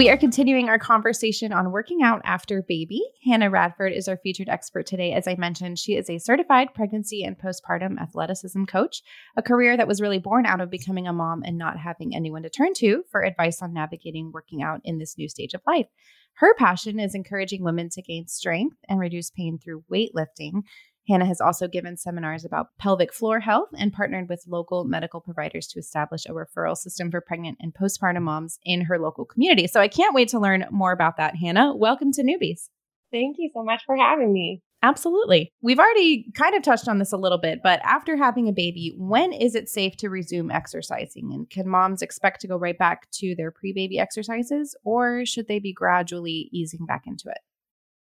We 0.00 0.08
are 0.08 0.16
continuing 0.16 0.70
our 0.70 0.78
conversation 0.78 1.52
on 1.52 1.72
working 1.72 2.02
out 2.02 2.22
after 2.24 2.62
baby. 2.62 3.02
Hannah 3.22 3.50
Radford 3.50 3.92
is 3.92 4.08
our 4.08 4.16
featured 4.16 4.48
expert 4.48 4.86
today. 4.86 5.12
As 5.12 5.28
I 5.28 5.34
mentioned, 5.34 5.78
she 5.78 5.94
is 5.94 6.08
a 6.08 6.16
certified 6.16 6.68
pregnancy 6.74 7.22
and 7.22 7.38
postpartum 7.38 8.00
athleticism 8.00 8.64
coach, 8.64 9.02
a 9.36 9.42
career 9.42 9.76
that 9.76 9.86
was 9.86 10.00
really 10.00 10.18
born 10.18 10.46
out 10.46 10.62
of 10.62 10.70
becoming 10.70 11.06
a 11.06 11.12
mom 11.12 11.42
and 11.44 11.58
not 11.58 11.76
having 11.76 12.16
anyone 12.16 12.44
to 12.44 12.48
turn 12.48 12.72
to 12.76 13.04
for 13.10 13.22
advice 13.22 13.60
on 13.60 13.74
navigating 13.74 14.32
working 14.32 14.62
out 14.62 14.80
in 14.84 14.96
this 14.96 15.18
new 15.18 15.28
stage 15.28 15.52
of 15.52 15.60
life. 15.66 15.88
Her 16.32 16.54
passion 16.54 16.98
is 16.98 17.14
encouraging 17.14 17.62
women 17.62 17.90
to 17.90 18.00
gain 18.00 18.26
strength 18.26 18.78
and 18.88 18.98
reduce 18.98 19.28
pain 19.28 19.58
through 19.58 19.84
weightlifting. 19.92 20.62
Hannah 21.08 21.26
has 21.26 21.40
also 21.40 21.66
given 21.66 21.96
seminars 21.96 22.44
about 22.44 22.68
pelvic 22.78 23.12
floor 23.12 23.40
health 23.40 23.68
and 23.76 23.92
partnered 23.92 24.28
with 24.28 24.44
local 24.46 24.84
medical 24.84 25.20
providers 25.20 25.66
to 25.68 25.78
establish 25.78 26.26
a 26.26 26.32
referral 26.32 26.76
system 26.76 27.10
for 27.10 27.20
pregnant 27.20 27.58
and 27.60 27.74
postpartum 27.74 28.22
moms 28.22 28.58
in 28.64 28.82
her 28.82 28.98
local 28.98 29.24
community. 29.24 29.66
So 29.66 29.80
I 29.80 29.88
can't 29.88 30.14
wait 30.14 30.28
to 30.28 30.38
learn 30.38 30.66
more 30.70 30.92
about 30.92 31.16
that, 31.16 31.36
Hannah. 31.36 31.74
Welcome 31.74 32.12
to 32.12 32.22
Newbies. 32.22 32.68
Thank 33.10 33.36
you 33.38 33.50
so 33.52 33.64
much 33.64 33.82
for 33.86 33.96
having 33.96 34.32
me. 34.32 34.62
Absolutely. 34.82 35.52
We've 35.60 35.78
already 35.78 36.30
kind 36.34 36.54
of 36.54 36.62
touched 36.62 36.88
on 36.88 36.98
this 36.98 37.12
a 37.12 37.18
little 37.18 37.38
bit, 37.38 37.60
but 37.62 37.80
after 37.84 38.16
having 38.16 38.48
a 38.48 38.52
baby, 38.52 38.94
when 38.96 39.32
is 39.32 39.54
it 39.54 39.68
safe 39.68 39.96
to 39.98 40.08
resume 40.08 40.50
exercising? 40.50 41.32
And 41.32 41.50
can 41.50 41.68
moms 41.68 42.00
expect 42.00 42.40
to 42.40 42.48
go 42.48 42.56
right 42.56 42.78
back 42.78 43.10
to 43.12 43.34
their 43.34 43.50
pre 43.50 43.74
baby 43.74 43.98
exercises, 43.98 44.74
or 44.82 45.26
should 45.26 45.48
they 45.48 45.58
be 45.58 45.74
gradually 45.74 46.48
easing 46.50 46.86
back 46.86 47.06
into 47.06 47.28
it? 47.28 47.38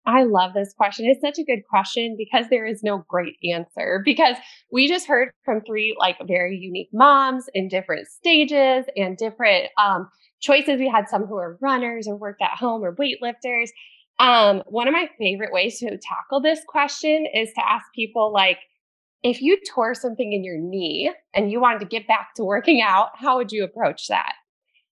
I 0.05 0.23
love 0.23 0.53
this 0.53 0.73
question. 0.73 1.07
It's 1.07 1.21
such 1.21 1.39
a 1.39 1.43
good 1.43 1.65
question 1.67 2.15
because 2.17 2.45
there 2.49 2.65
is 2.65 2.83
no 2.83 3.03
great 3.07 3.37
answer 3.43 4.01
because 4.05 4.35
we 4.71 4.87
just 4.87 5.07
heard 5.07 5.29
from 5.43 5.61
three 5.61 5.95
like 5.99 6.17
very 6.27 6.57
unique 6.57 6.89
moms 6.93 7.45
in 7.53 7.67
different 7.67 8.07
stages 8.07 8.85
and 8.95 9.17
different 9.17 9.69
um, 9.79 10.09
choices. 10.41 10.79
We 10.79 10.89
had 10.89 11.09
some 11.09 11.25
who 11.25 11.37
are 11.37 11.57
runners 11.59 12.07
or 12.07 12.15
worked 12.15 12.41
at 12.41 12.51
home 12.51 12.83
or 12.83 12.95
weightlifters. 12.95 13.69
Um, 14.19 14.61
one 14.67 14.87
of 14.87 14.93
my 14.93 15.09
favorite 15.17 15.51
ways 15.51 15.79
to 15.79 15.97
tackle 15.97 16.39
this 16.39 16.61
question 16.67 17.25
is 17.33 17.51
to 17.53 17.67
ask 17.67 17.85
people 17.93 18.31
like, 18.31 18.59
if 19.23 19.41
you 19.41 19.57
tore 19.73 19.95
something 19.95 20.33
in 20.33 20.43
your 20.43 20.59
knee 20.59 21.11
and 21.33 21.51
you 21.51 21.59
wanted 21.59 21.79
to 21.79 21.85
get 21.85 22.07
back 22.07 22.35
to 22.35 22.43
working 22.43 22.79
out, 22.79 23.09
how 23.15 23.37
would 23.37 23.51
you 23.51 23.63
approach 23.63 24.07
that? 24.07 24.33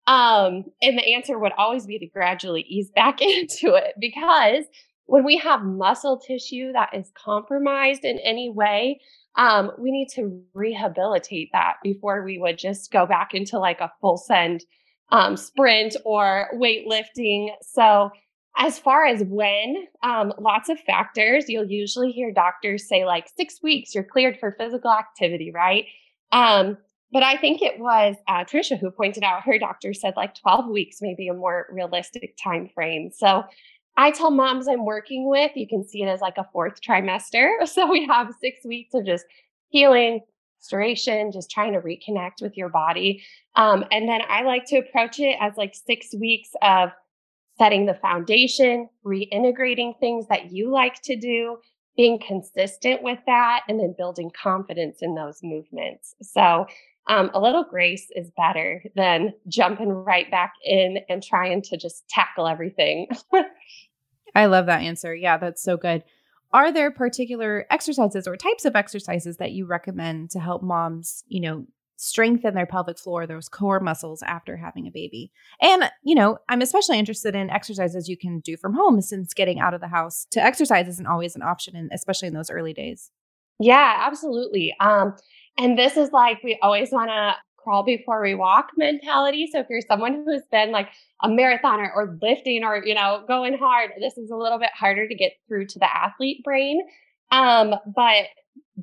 Um, 0.07 0.65
and 0.81 0.99
the 0.99 1.15
answer 1.15 1.38
would 1.38 1.53
always 1.57 1.87
be 1.87 1.99
to 1.99 2.07
gradually 2.07 2.62
ease 2.62 2.91
back 2.91 3.21
into 3.23 3.75
it 3.75 3.95
because 3.99 4.65
when 5.09 5.25
we 5.25 5.38
have 5.38 5.65
muscle 5.65 6.19
tissue 6.19 6.71
that 6.73 6.91
is 6.93 7.11
compromised 7.15 8.05
in 8.05 8.19
any 8.19 8.50
way, 8.50 9.00
um, 9.37 9.73
we 9.79 9.91
need 9.91 10.09
to 10.15 10.43
rehabilitate 10.53 11.49
that 11.53 11.77
before 11.83 12.23
we 12.23 12.38
would 12.38 12.59
just 12.59 12.93
go 12.93 13.07
back 13.07 13.33
into 13.33 13.59
like 13.59 13.81
a 13.81 13.91
full 14.03 14.19
send 14.19 14.65
um, 15.11 15.35
sprint 15.38 15.97
or 16.05 16.49
weightlifting. 16.55 17.49
So, 17.62 18.11
as 18.59 18.79
far 18.79 19.07
as 19.07 19.23
when, 19.25 19.87
um, 20.03 20.35
lots 20.38 20.69
of 20.69 20.79
factors. 20.81 21.49
You'll 21.49 21.71
usually 21.71 22.11
hear 22.11 22.33
doctors 22.33 22.87
say 22.87 23.07
like 23.07 23.29
six 23.35 23.62
weeks, 23.62 23.95
you're 23.95 24.05
cleared 24.05 24.38
for 24.38 24.57
physical 24.59 24.91
activity, 24.91 25.53
right? 25.53 25.87
Um, 26.33 26.77
but 27.12 27.23
I 27.23 27.37
think 27.38 27.62
it 27.62 27.79
was 27.79 28.17
uh, 28.27 28.45
Trisha 28.45 28.79
who 28.79 28.91
pointed 28.91 29.23
out 29.23 29.45
her 29.45 29.59
doctor 29.59 29.95
said 29.95 30.15
like 30.17 30.35
12 30.35 30.69
weeks 30.69 31.00
may 31.00 31.15
be 31.15 31.29
a 31.29 31.35
more 31.35 31.67
realistic 31.71 32.37
time 32.43 32.69
frame. 32.75 33.11
So 33.17 33.45
I 33.99 34.12
tell 34.12 34.31
moms 34.31 34.69
I'm 34.69 34.87
working 34.87 35.28
with, 35.28 35.50
you 35.57 35.67
can 35.67 35.83
see 35.87 36.02
it 36.02 36.07
as 36.07 36.21
like 36.21 36.38
a 36.38 36.49
fourth 36.52 36.81
trimester. 36.81 37.50
So 37.67 37.90
we 37.90 38.07
have 38.07 38.33
six 38.40 38.64
weeks 38.64 38.95
of 38.95 39.05
just 39.05 39.26
healing, 39.71 40.21
restoration, 40.61 41.33
just 41.33 41.50
trying 41.50 41.73
to 41.73 41.81
reconnect 41.81 42.40
with 42.40 42.57
your 42.57 42.69
body. 42.69 43.25
Um, 43.57 43.85
and 43.90 44.09
then 44.09 44.21
I 44.28 44.43
like 44.43 44.64
to 44.67 44.78
approach 44.78 45.19
it 45.19 45.37
as 45.40 45.57
like 45.57 45.75
six 45.75 46.14
weeks 46.14 46.50
of 46.62 46.90
setting 47.59 47.87
the 47.87 47.95
foundation, 47.95 48.88
reintegrating 49.05 49.99
things 49.99 50.28
that 50.28 50.52
you 50.52 50.71
like 50.71 51.02
to 51.02 51.17
do, 51.17 51.59
being 51.97 52.21
consistent 52.21 53.02
with 53.02 53.19
that, 53.26 53.62
and 53.69 53.81
then 53.81 53.97
building 53.99 54.31
confidence 54.31 54.99
in 55.02 55.17
those 55.17 55.40
movements. 55.43 56.14
So, 56.23 56.67
um, 57.09 57.31
a 57.33 57.40
little 57.40 57.64
grace 57.64 58.07
is 58.14 58.31
better 58.37 58.85
than 58.95 59.33
jumping 59.49 59.88
right 59.88 60.31
back 60.31 60.52
in 60.64 60.99
and 61.09 61.23
trying 61.23 61.62
to 61.62 61.76
just 61.76 62.07
tackle 62.09 62.47
everything. 62.47 63.09
I 64.35 64.47
love 64.47 64.66
that 64.66 64.82
answer. 64.82 65.14
Yeah, 65.14 65.38
that's 65.38 65.62
so 65.62 65.76
good. 65.76 66.04
Are 66.52 66.73
there 66.73 66.90
particular 66.90 67.66
exercises 67.70 68.26
or 68.26 68.37
types 68.37 68.64
of 68.64 68.75
exercises 68.75 69.37
that 69.37 69.52
you 69.52 69.66
recommend 69.66 70.30
to 70.30 70.40
help 70.40 70.62
moms, 70.62 71.25
you 71.28 71.40
know, 71.40 71.66
strengthen 71.99 72.54
their 72.54 72.64
pelvic 72.64 72.97
floor, 72.97 73.26
those 73.26 73.49
core 73.49 73.80
muscles 73.80 74.23
after 74.23 74.56
having 74.56 74.87
a 74.87 74.90
baby. 74.90 75.32
And, 75.61 75.90
you 76.04 76.14
know, 76.14 76.38
I'm 76.49 76.62
especially 76.62 76.97
interested 76.99 77.35
in 77.35 77.50
exercises 77.50 78.08
you 78.08 78.16
can 78.16 78.38
do 78.38 78.56
from 78.56 78.75
home 78.75 79.00
since 79.00 79.35
getting 79.35 79.58
out 79.58 79.75
of 79.75 79.80
the 79.80 79.88
house 79.88 80.26
to 80.30 80.42
exercise 80.42 80.87
isn't 80.87 81.08
always 81.08 81.35
an 81.35 81.42
option, 81.42 81.75
and 81.75 81.90
especially 81.92 82.28
in 82.28 82.35
those 82.35 82.50
early 82.50 82.73
days. 82.73 83.11
Yeah, 83.58 83.97
absolutely. 84.06 84.75
Um, 84.78 85.16
and 85.58 85.76
this 85.76 85.97
is 85.97 86.12
like 86.12 86.40
we 86.44 86.56
always 86.62 86.92
want 86.92 87.11
to 87.11 87.35
crawl 87.68 87.82
before 87.82 88.22
we 88.22 88.34
walk 88.34 88.70
mentality. 88.76 89.46
So 89.52 89.60
if 89.60 89.66
you're 89.68 89.82
someone 89.82 90.25
who's 90.25 90.42
been 90.50 90.72
like 90.72 90.88
a 91.22 91.28
marathoner 91.28 91.90
or 91.94 92.18
lifting 92.22 92.64
or, 92.64 92.82
you 92.84 92.94
know, 92.94 93.25
going 93.28 93.58
hard, 93.58 93.90
this 94.00 94.16
is 94.16 94.30
a 94.30 94.37
little 94.37 94.58
bit 94.58 94.70
harder 94.75 95.06
to 95.06 95.14
get 95.14 95.32
through 95.46 95.66
to 95.66 95.78
the 95.78 95.96
athlete 95.96 96.42
brain. 96.42 96.80
Um, 97.30 97.75
but 97.94 98.26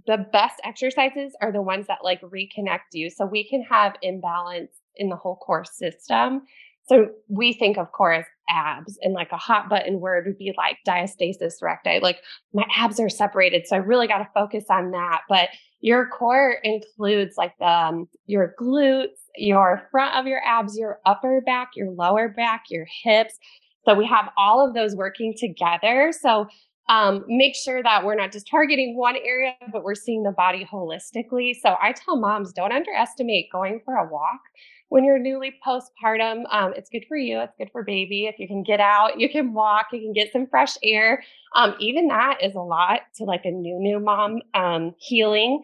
the 0.05 0.25
best 0.31 0.61
exercises 0.63 1.35
are 1.41 1.51
the 1.51 1.61
ones 1.61 1.87
that 1.87 2.03
like 2.03 2.21
reconnect 2.21 2.93
you. 2.93 3.09
So 3.09 3.25
we 3.25 3.47
can 3.47 3.63
have 3.63 3.95
imbalance 4.03 4.71
in 4.97 5.09
the 5.09 5.15
whole 5.15 5.37
core 5.37 5.65
system. 5.65 6.43
So 6.87 7.07
we 7.27 7.53
think 7.53 7.77
of 7.77 7.91
course, 7.91 8.25
abs 8.49 8.97
and 9.01 9.13
like 9.13 9.31
a 9.31 9.37
hot 9.37 9.69
button 9.69 9.99
word 9.99 10.25
would 10.27 10.37
be 10.37 10.53
like 10.57 10.77
diastasis 10.87 11.61
recti. 11.61 11.99
Like 11.99 12.19
my 12.53 12.65
abs 12.75 12.99
are 12.99 13.09
separated. 13.09 13.67
So 13.67 13.75
I 13.75 13.79
really 13.79 14.07
got 14.07 14.19
to 14.19 14.29
focus 14.33 14.65
on 14.69 14.91
that. 14.91 15.21
But 15.27 15.49
your 15.81 16.07
core 16.07 16.57
includes 16.63 17.35
like 17.37 17.53
the, 17.59 17.65
um, 17.65 18.07
your 18.25 18.55
glutes, 18.59 19.17
your 19.35 19.87
front 19.91 20.15
of 20.15 20.27
your 20.27 20.41
abs, 20.45 20.77
your 20.77 20.99
upper 21.05 21.41
back, 21.45 21.69
your 21.75 21.91
lower 21.91 22.29
back, 22.29 22.65
your 22.69 22.85
hips. 23.03 23.37
So 23.85 23.93
we 23.93 24.05
have 24.05 24.29
all 24.37 24.65
of 24.65 24.73
those 24.73 24.95
working 24.95 25.33
together. 25.37 26.11
So 26.19 26.47
um, 26.87 27.23
make 27.27 27.55
sure 27.55 27.81
that 27.81 28.05
we're 28.05 28.15
not 28.15 28.31
just 28.31 28.47
targeting 28.47 28.95
one 28.95 29.15
area, 29.15 29.53
but 29.71 29.83
we're 29.83 29.95
seeing 29.95 30.23
the 30.23 30.31
body 30.31 30.67
holistically. 30.71 31.55
So 31.59 31.75
I 31.81 31.93
tell 31.93 32.15
moms 32.15 32.53
don't 32.53 32.71
underestimate 32.71 33.51
going 33.51 33.81
for 33.83 33.95
a 33.95 34.07
walk 34.07 34.41
when 34.89 35.03
you're 35.03 35.19
newly 35.19 35.53
postpartum. 35.65 36.43
Um, 36.51 36.73
it's 36.75 36.89
good 36.89 37.05
for 37.07 37.17
you, 37.17 37.39
it's 37.39 37.55
good 37.57 37.69
for 37.71 37.83
baby. 37.83 38.25
If 38.25 38.39
you 38.39 38.47
can 38.47 38.63
get 38.63 38.79
out, 38.79 39.19
you 39.19 39.29
can 39.29 39.53
walk, 39.53 39.87
you 39.91 39.99
can 39.99 40.13
get 40.13 40.31
some 40.31 40.47
fresh 40.47 40.75
air. 40.83 41.23
Um, 41.55 41.75
even 41.79 42.07
that 42.07 42.37
is 42.43 42.55
a 42.55 42.61
lot 42.61 43.01
to 43.15 43.23
like 43.23 43.41
a 43.45 43.51
new, 43.51 43.77
new 43.79 43.99
mom. 43.99 44.41
Um, 44.53 44.95
healing, 44.99 45.63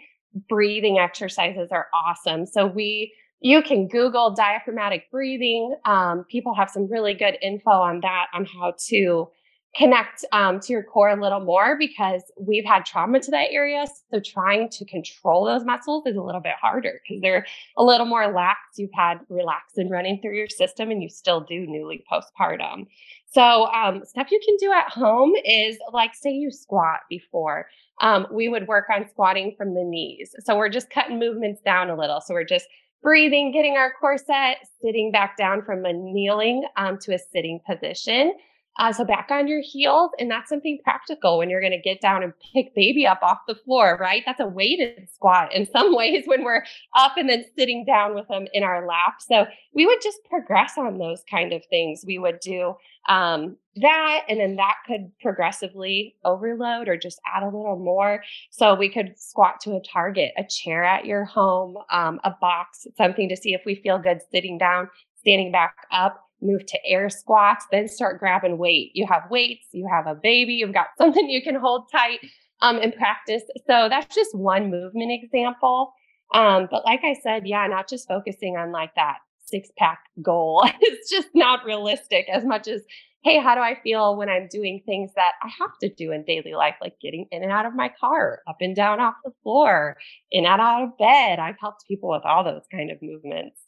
breathing 0.49 0.97
exercises 0.99 1.69
are 1.71 1.87
awesome. 1.93 2.45
So 2.45 2.65
we, 2.65 3.13
you 3.41 3.61
can 3.61 3.87
Google 3.87 4.33
diaphragmatic 4.33 5.09
breathing. 5.11 5.75
Um, 5.85 6.25
people 6.29 6.53
have 6.53 6.69
some 6.69 6.89
really 6.89 7.13
good 7.13 7.37
info 7.41 7.71
on 7.71 8.01
that, 8.01 8.27
on 8.33 8.45
how 8.45 8.75
to 8.89 9.29
connect 9.75 10.25
um, 10.33 10.59
to 10.59 10.73
your 10.73 10.83
core 10.83 11.09
a 11.09 11.21
little 11.21 11.39
more 11.39 11.77
because 11.77 12.21
we've 12.39 12.65
had 12.65 12.85
trauma 12.85 13.19
to 13.21 13.31
that 13.31 13.51
area. 13.51 13.85
So 14.11 14.19
trying 14.19 14.69
to 14.69 14.85
control 14.85 15.45
those 15.45 15.63
muscles 15.63 16.05
is 16.05 16.17
a 16.17 16.21
little 16.21 16.41
bit 16.41 16.55
harder 16.61 16.99
because 17.01 17.21
they're 17.21 17.45
a 17.77 17.83
little 17.83 18.05
more 18.05 18.31
lax. 18.33 18.59
You've 18.77 18.93
had 18.93 19.19
relaxin 19.31 19.89
running 19.89 20.19
through 20.21 20.35
your 20.35 20.49
system 20.49 20.91
and 20.91 21.01
you 21.01 21.09
still 21.09 21.41
do 21.41 21.65
newly 21.65 22.03
postpartum. 22.11 22.87
So 23.27 23.67
um, 23.67 24.03
stuff 24.03 24.29
you 24.29 24.41
can 24.45 24.57
do 24.59 24.73
at 24.73 24.89
home 24.89 25.31
is 25.45 25.77
like 25.93 26.15
say 26.15 26.31
you 26.31 26.51
squat 26.51 26.99
before. 27.09 27.67
Um, 28.01 28.27
we 28.29 28.49
would 28.49 28.67
work 28.67 28.87
on 28.93 29.07
squatting 29.07 29.55
from 29.57 29.73
the 29.73 29.83
knees. 29.85 30.35
So 30.39 30.57
we're 30.57 30.69
just 30.69 30.89
cutting 30.89 31.17
movements 31.17 31.61
down 31.61 31.89
a 31.89 31.95
little. 31.95 32.19
So 32.19 32.33
we're 32.33 32.43
just 32.43 32.67
breathing, 33.01 33.51
getting 33.51 33.77
our 33.77 33.93
core 33.99 34.17
set, 34.17 34.57
sitting 34.81 35.11
back 35.11 35.37
down 35.37 35.63
from 35.63 35.85
a 35.85 35.93
kneeling 35.93 36.65
um, 36.75 36.97
to 36.99 37.13
a 37.13 37.19
sitting 37.19 37.61
position. 37.65 38.33
Uh, 38.79 38.93
so 38.93 39.03
back 39.03 39.27
on 39.29 39.47
your 39.47 39.61
heels, 39.61 40.11
and 40.17 40.31
that's 40.31 40.49
something 40.49 40.79
practical 40.83 41.37
when 41.37 41.49
you're 41.49 41.59
going 41.59 41.71
to 41.73 41.81
get 41.81 41.99
down 41.99 42.23
and 42.23 42.33
pick 42.53 42.73
baby 42.73 43.05
up 43.05 43.19
off 43.21 43.39
the 43.47 43.55
floor, 43.55 43.97
right? 43.99 44.23
That's 44.25 44.39
a 44.39 44.47
weighted 44.47 45.09
squat 45.13 45.53
in 45.53 45.65
some 45.65 45.95
ways 45.95 46.23
when 46.25 46.43
we're 46.43 46.63
up 46.97 47.17
and 47.17 47.29
then 47.29 47.43
sitting 47.57 47.83
down 47.85 48.15
with 48.15 48.27
them 48.29 48.47
in 48.53 48.63
our 48.63 48.87
lap. 48.87 49.15
So 49.19 49.45
we 49.73 49.85
would 49.85 50.01
just 50.01 50.19
progress 50.29 50.77
on 50.77 50.97
those 50.97 51.21
kind 51.29 51.51
of 51.51 51.63
things. 51.69 52.03
We 52.07 52.17
would 52.17 52.39
do 52.39 52.75
um, 53.09 53.57
that, 53.75 54.23
and 54.29 54.39
then 54.39 54.55
that 54.55 54.75
could 54.87 55.11
progressively 55.21 56.15
overload 56.23 56.87
or 56.87 56.95
just 56.95 57.19
add 57.25 57.43
a 57.43 57.47
little 57.47 57.77
more. 57.77 58.23
So 58.51 58.75
we 58.75 58.89
could 58.89 59.15
squat 59.17 59.59
to 59.61 59.71
a 59.71 59.81
target, 59.81 60.31
a 60.37 60.45
chair 60.45 60.83
at 60.83 61.05
your 61.05 61.25
home, 61.25 61.77
um, 61.89 62.21
a 62.23 62.31
box, 62.39 62.87
something 62.95 63.27
to 63.27 63.35
see 63.35 63.53
if 63.53 63.61
we 63.65 63.75
feel 63.75 63.97
good 63.97 64.21
sitting 64.31 64.57
down, 64.57 64.89
standing 65.19 65.51
back 65.51 65.75
up 65.91 66.30
move 66.41 66.65
to 66.65 66.79
air 66.85 67.09
squats, 67.09 67.65
then 67.71 67.87
start 67.87 68.19
grabbing 68.19 68.57
weight. 68.57 68.91
You 68.93 69.07
have 69.07 69.29
weights, 69.29 69.67
you 69.71 69.87
have 69.91 70.07
a 70.07 70.15
baby, 70.15 70.53
you've 70.53 70.73
got 70.73 70.87
something 70.97 71.29
you 71.29 71.41
can 71.41 71.55
hold 71.55 71.91
tight 71.91 72.19
um, 72.61 72.77
and 72.77 72.95
practice. 72.95 73.43
So 73.67 73.87
that's 73.89 74.13
just 74.13 74.35
one 74.35 74.69
movement 74.69 75.11
example. 75.11 75.93
Um, 76.33 76.67
but 76.71 76.85
like 76.85 77.01
I 77.03 77.15
said, 77.21 77.45
yeah, 77.45 77.67
not 77.67 77.89
just 77.89 78.07
focusing 78.07 78.55
on 78.57 78.71
like 78.71 78.95
that 78.95 79.17
six 79.45 79.69
pack 79.77 79.99
goal. 80.21 80.63
it's 80.81 81.09
just 81.09 81.29
not 81.33 81.65
realistic 81.65 82.27
as 82.31 82.43
much 82.45 82.67
as, 82.67 82.81
hey, 83.23 83.39
how 83.39 83.53
do 83.53 83.61
I 83.61 83.77
feel 83.83 84.15
when 84.15 84.29
I'm 84.29 84.47
doing 84.49 84.81
things 84.85 85.11
that 85.15 85.33
I 85.43 85.49
have 85.59 85.77
to 85.81 85.93
do 85.93 86.11
in 86.11 86.23
daily 86.23 86.53
life, 86.53 86.75
like 86.81 86.95
getting 87.01 87.27
in 87.31 87.43
and 87.43 87.51
out 87.51 87.65
of 87.65 87.75
my 87.75 87.91
car, 87.99 88.39
up 88.47 88.57
and 88.61 88.75
down 88.75 88.99
off 88.99 89.15
the 89.23 89.31
floor, 89.43 89.97
in 90.31 90.45
and 90.45 90.61
out 90.61 90.83
of 90.83 90.97
bed. 90.97 91.39
I've 91.39 91.59
helped 91.59 91.87
people 91.87 92.09
with 92.09 92.23
all 92.25 92.43
those 92.43 92.63
kind 92.71 92.89
of 92.89 92.97
movements. 93.01 93.59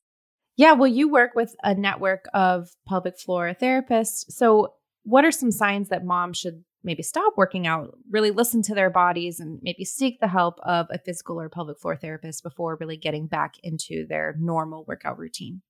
Yeah, 0.55 0.73
well, 0.73 0.87
you 0.87 1.09
work 1.09 1.31
with 1.35 1.55
a 1.63 1.73
network 1.73 2.25
of 2.33 2.69
pelvic 2.87 3.19
floor 3.19 3.55
therapists. 3.59 4.25
So, 4.29 4.73
what 5.03 5.25
are 5.25 5.31
some 5.31 5.51
signs 5.51 5.89
that 5.89 6.05
moms 6.05 6.37
should 6.37 6.63
maybe 6.83 7.03
stop 7.03 7.33
working 7.37 7.65
out, 7.65 7.97
really 8.11 8.31
listen 8.31 8.61
to 8.63 8.75
their 8.75 8.89
bodies, 8.89 9.39
and 9.39 9.59
maybe 9.63 9.83
seek 9.83 10.19
the 10.19 10.27
help 10.27 10.59
of 10.63 10.87
a 10.89 10.99
physical 10.99 11.39
or 11.39 11.49
pelvic 11.49 11.79
floor 11.79 11.95
therapist 11.95 12.43
before 12.43 12.77
really 12.79 12.97
getting 12.97 13.27
back 13.27 13.55
into 13.63 14.05
their 14.07 14.35
normal 14.39 14.85
workout 14.87 15.17
routine? 15.17 15.61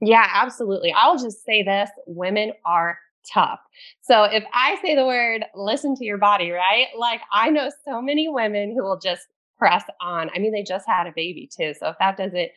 Yeah, 0.00 0.26
absolutely. 0.32 0.92
I'll 0.92 1.18
just 1.18 1.44
say 1.44 1.62
this 1.62 1.90
women 2.06 2.52
are 2.64 2.98
tough. 3.32 3.60
So 4.00 4.24
if 4.24 4.44
I 4.54 4.76
say 4.82 4.94
the 4.94 5.06
word 5.06 5.44
listen 5.54 5.94
to 5.96 6.04
your 6.04 6.18
body, 6.18 6.50
right? 6.50 6.86
Like 6.96 7.20
I 7.32 7.50
know 7.50 7.70
so 7.84 8.00
many 8.00 8.28
women 8.28 8.74
who 8.76 8.84
will 8.84 8.98
just 8.98 9.22
press 9.58 9.84
on. 10.00 10.30
I 10.34 10.38
mean, 10.38 10.52
they 10.52 10.62
just 10.62 10.86
had 10.86 11.06
a 11.06 11.12
baby 11.14 11.50
too. 11.52 11.74
So 11.78 11.88
if 11.88 11.96
that 11.98 12.16
doesn't 12.16 12.50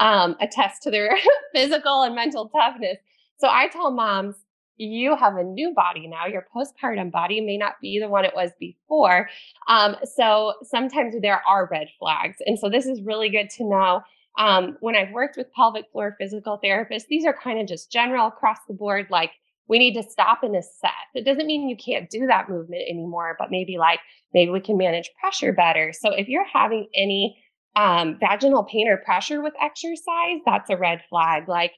um, 0.00 0.36
attest 0.40 0.82
to 0.82 0.90
their 0.90 1.16
physical 1.54 2.02
and 2.02 2.14
mental 2.14 2.48
toughness. 2.48 2.98
So 3.38 3.48
I 3.48 3.68
tell 3.68 3.90
moms, 3.90 4.36
you 4.78 5.16
have 5.16 5.36
a 5.36 5.42
new 5.42 5.72
body 5.74 6.06
now. 6.06 6.26
Your 6.26 6.46
postpartum 6.54 7.10
body 7.10 7.40
may 7.40 7.56
not 7.56 7.74
be 7.80 7.98
the 7.98 8.08
one 8.08 8.24
it 8.24 8.34
was 8.34 8.50
before. 8.60 9.28
Um, 9.68 9.96
so 10.04 10.54
sometimes 10.62 11.14
there 11.20 11.42
are 11.48 11.68
red 11.70 11.88
flags. 11.98 12.36
And 12.44 12.58
so 12.58 12.68
this 12.68 12.86
is 12.86 13.00
really 13.02 13.30
good 13.30 13.48
to 13.50 13.64
know. 13.64 14.02
Um, 14.38 14.76
when 14.80 14.94
I've 14.94 15.12
worked 15.12 15.38
with 15.38 15.52
pelvic 15.54 15.86
floor 15.92 16.14
physical 16.20 16.60
therapists, 16.62 17.06
these 17.08 17.24
are 17.24 17.32
kind 17.32 17.58
of 17.58 17.66
just 17.66 17.90
general 17.90 18.26
across 18.26 18.58
the 18.68 18.74
board, 18.74 19.06
like 19.08 19.30
we 19.68 19.78
need 19.78 19.94
to 19.94 20.02
stop 20.02 20.42
and 20.42 20.54
assess. 20.54 20.92
It 21.14 21.24
doesn't 21.24 21.46
mean 21.46 21.68
you 21.68 21.76
can't 21.76 22.10
do 22.10 22.26
that 22.26 22.48
movement 22.48 22.82
anymore, 22.88 23.34
but 23.38 23.50
maybe 23.50 23.78
like 23.78 24.00
maybe 24.34 24.50
we 24.50 24.60
can 24.60 24.76
manage 24.76 25.10
pressure 25.18 25.52
better. 25.52 25.92
So 25.92 26.12
if 26.12 26.28
you're 26.28 26.46
having 26.46 26.88
any 26.94 27.42
um, 27.76 28.18
vaginal 28.18 28.64
pain 28.64 28.88
or 28.88 28.96
pressure 28.96 29.42
with 29.42 29.54
exercise, 29.62 30.40
that's 30.44 30.70
a 30.70 30.76
red 30.76 31.02
flag. 31.08 31.48
Like, 31.48 31.72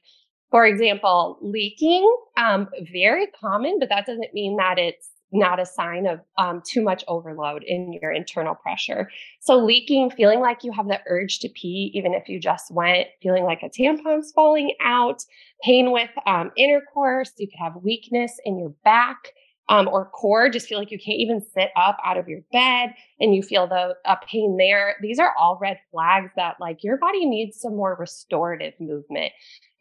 for 0.49 0.65
example, 0.65 1.37
leaking, 1.41 2.11
um, 2.37 2.69
very 2.91 3.27
common, 3.27 3.77
but 3.79 3.89
that 3.89 4.05
doesn't 4.05 4.33
mean 4.33 4.57
that 4.57 4.79
it's 4.79 5.09
not 5.31 5.59
a 5.59 5.65
sign 5.65 6.07
of 6.07 6.21
um, 6.37 6.61
too 6.65 6.81
much 6.81 7.03
overload 7.07 7.63
in 7.63 7.93
your 8.01 8.11
internal 8.11 8.55
pressure. 8.55 9.09
So, 9.41 9.63
leaking, 9.63 10.09
feeling 10.11 10.39
like 10.39 10.63
you 10.63 10.71
have 10.71 10.87
the 10.87 10.99
urge 11.07 11.39
to 11.39 11.49
pee, 11.49 11.91
even 11.93 12.13
if 12.13 12.27
you 12.27 12.39
just 12.39 12.71
went, 12.71 13.07
feeling 13.21 13.43
like 13.43 13.61
a 13.61 13.69
tampon's 13.69 14.31
falling 14.31 14.73
out, 14.81 15.23
pain 15.61 15.91
with 15.91 16.09
um, 16.25 16.51
intercourse, 16.55 17.31
you 17.37 17.47
could 17.47 17.59
have 17.59 17.83
weakness 17.83 18.39
in 18.45 18.57
your 18.57 18.73
back. 18.83 19.33
Um, 19.69 19.87
or 19.87 20.05
core, 20.05 20.49
just 20.49 20.67
feel 20.67 20.79
like 20.79 20.89
you 20.89 20.97
can't 20.97 21.19
even 21.19 21.41
sit 21.53 21.69
up 21.77 21.97
out 22.03 22.17
of 22.17 22.27
your 22.27 22.41
bed 22.51 22.89
and 23.19 23.35
you 23.35 23.43
feel 23.43 23.67
the 23.67 23.95
a 24.03 24.17
pain 24.27 24.57
there. 24.57 24.95
These 24.99 25.19
are 25.19 25.31
all 25.39 25.59
red 25.61 25.77
flags 25.91 26.31
that 26.35 26.55
like 26.59 26.83
your 26.83 26.97
body 26.97 27.27
needs 27.27 27.61
some 27.61 27.75
more 27.75 27.95
restorative 27.99 28.73
movement. 28.79 29.31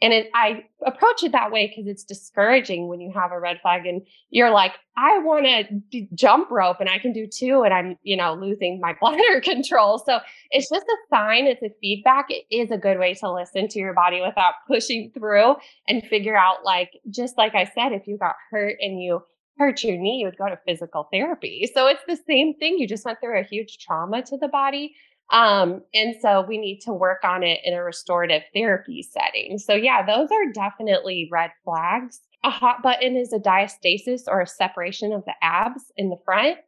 And 0.01 0.13
it, 0.13 0.31
I 0.33 0.65
approach 0.87 1.25
it 1.25 1.33
that 1.33 1.51
way 1.51 1.67
because 1.67 1.91
it's 1.91 2.05
discouraging 2.05 2.87
when 2.87 3.01
you 3.01 3.13
have 3.15 3.33
a 3.33 3.41
red 3.41 3.61
flag 3.61 3.85
and 3.85 4.03
you're 4.31 4.51
like, 4.51 4.75
I 4.97 5.19
want 5.19 5.47
to 5.93 6.07
jump 6.15 6.51
rope 6.51 6.77
and 6.79 6.89
I 6.89 6.99
can 6.99 7.13
do 7.13 7.27
two, 7.27 7.63
and 7.63 7.75
I'm, 7.75 7.97
you 8.03 8.17
know, 8.17 8.35
losing 8.35 8.81
my 8.81 8.95
bladder 9.01 9.41
control. 9.41 9.99
So 9.99 10.21
it's 10.51 10.69
just 10.69 10.87
a 10.87 10.97
sign, 11.11 11.47
it's 11.47 11.63
a 11.63 11.71
feedback. 11.81 12.27
It 12.31 12.45
is 12.51 12.71
a 12.71 12.79
good 12.79 12.99
way 12.99 13.15
to 13.15 13.33
listen 13.33 13.69
to 13.69 13.79
your 13.79 13.95
body 13.95 14.21
without 14.21 14.55
pushing 14.69 15.11
through 15.15 15.57
and 15.89 16.05
figure 16.05 16.37
out, 16.37 16.65
like, 16.65 16.91
just 17.11 17.37
like 17.37 17.55
I 17.55 17.65
said, 17.65 17.93
if 17.93 18.07
you 18.07 18.19
got 18.19 18.37
hurt 18.51 18.77
and 18.81 19.03
you 19.03 19.23
hurt 19.59 19.83
your 19.83 19.97
knee, 19.97 20.21
you 20.21 20.27
would 20.27 20.39
go 20.39 20.49
to 20.49 20.59
physical 20.67 21.09
therapy. 21.13 21.71
So 21.75 21.87
it's 21.87 22.05
the 22.07 22.19
same 22.27 22.55
thing. 22.55 22.79
You 22.79 22.87
just 22.87 23.05
went 23.05 23.21
through 23.21 23.41
a 23.41 23.45
huge 23.45 23.79
trauma 23.79 24.23
to 24.23 24.37
the 24.37 24.49
body. 24.49 24.95
Um, 25.31 25.83
and 25.93 26.15
so 26.21 26.43
we 26.49 26.57
need 26.57 26.81
to 26.81 26.93
work 26.93 27.23
on 27.23 27.43
it 27.43 27.61
in 27.65 27.75
a 27.75 27.83
restorative 27.83 28.43
therapy 28.55 29.03
setting. 29.03 29.59
So, 29.59 29.75
yeah, 29.75 30.05
those 30.07 30.31
are 30.31 30.53
definitely 30.53 31.29
red 31.31 31.51
flags. 31.65 32.21
A 32.45 32.51
hot 32.51 32.83
button 32.83 33.17
is 33.17 33.33
a 33.33 33.39
diastasis 33.39 34.23
or 34.27 34.41
a 34.41 34.47
separation 34.47 35.13
of 35.13 35.25
the 35.25 35.35
abs 35.43 35.93
in 35.97 36.09
the 36.09 36.17
front. 36.25 36.59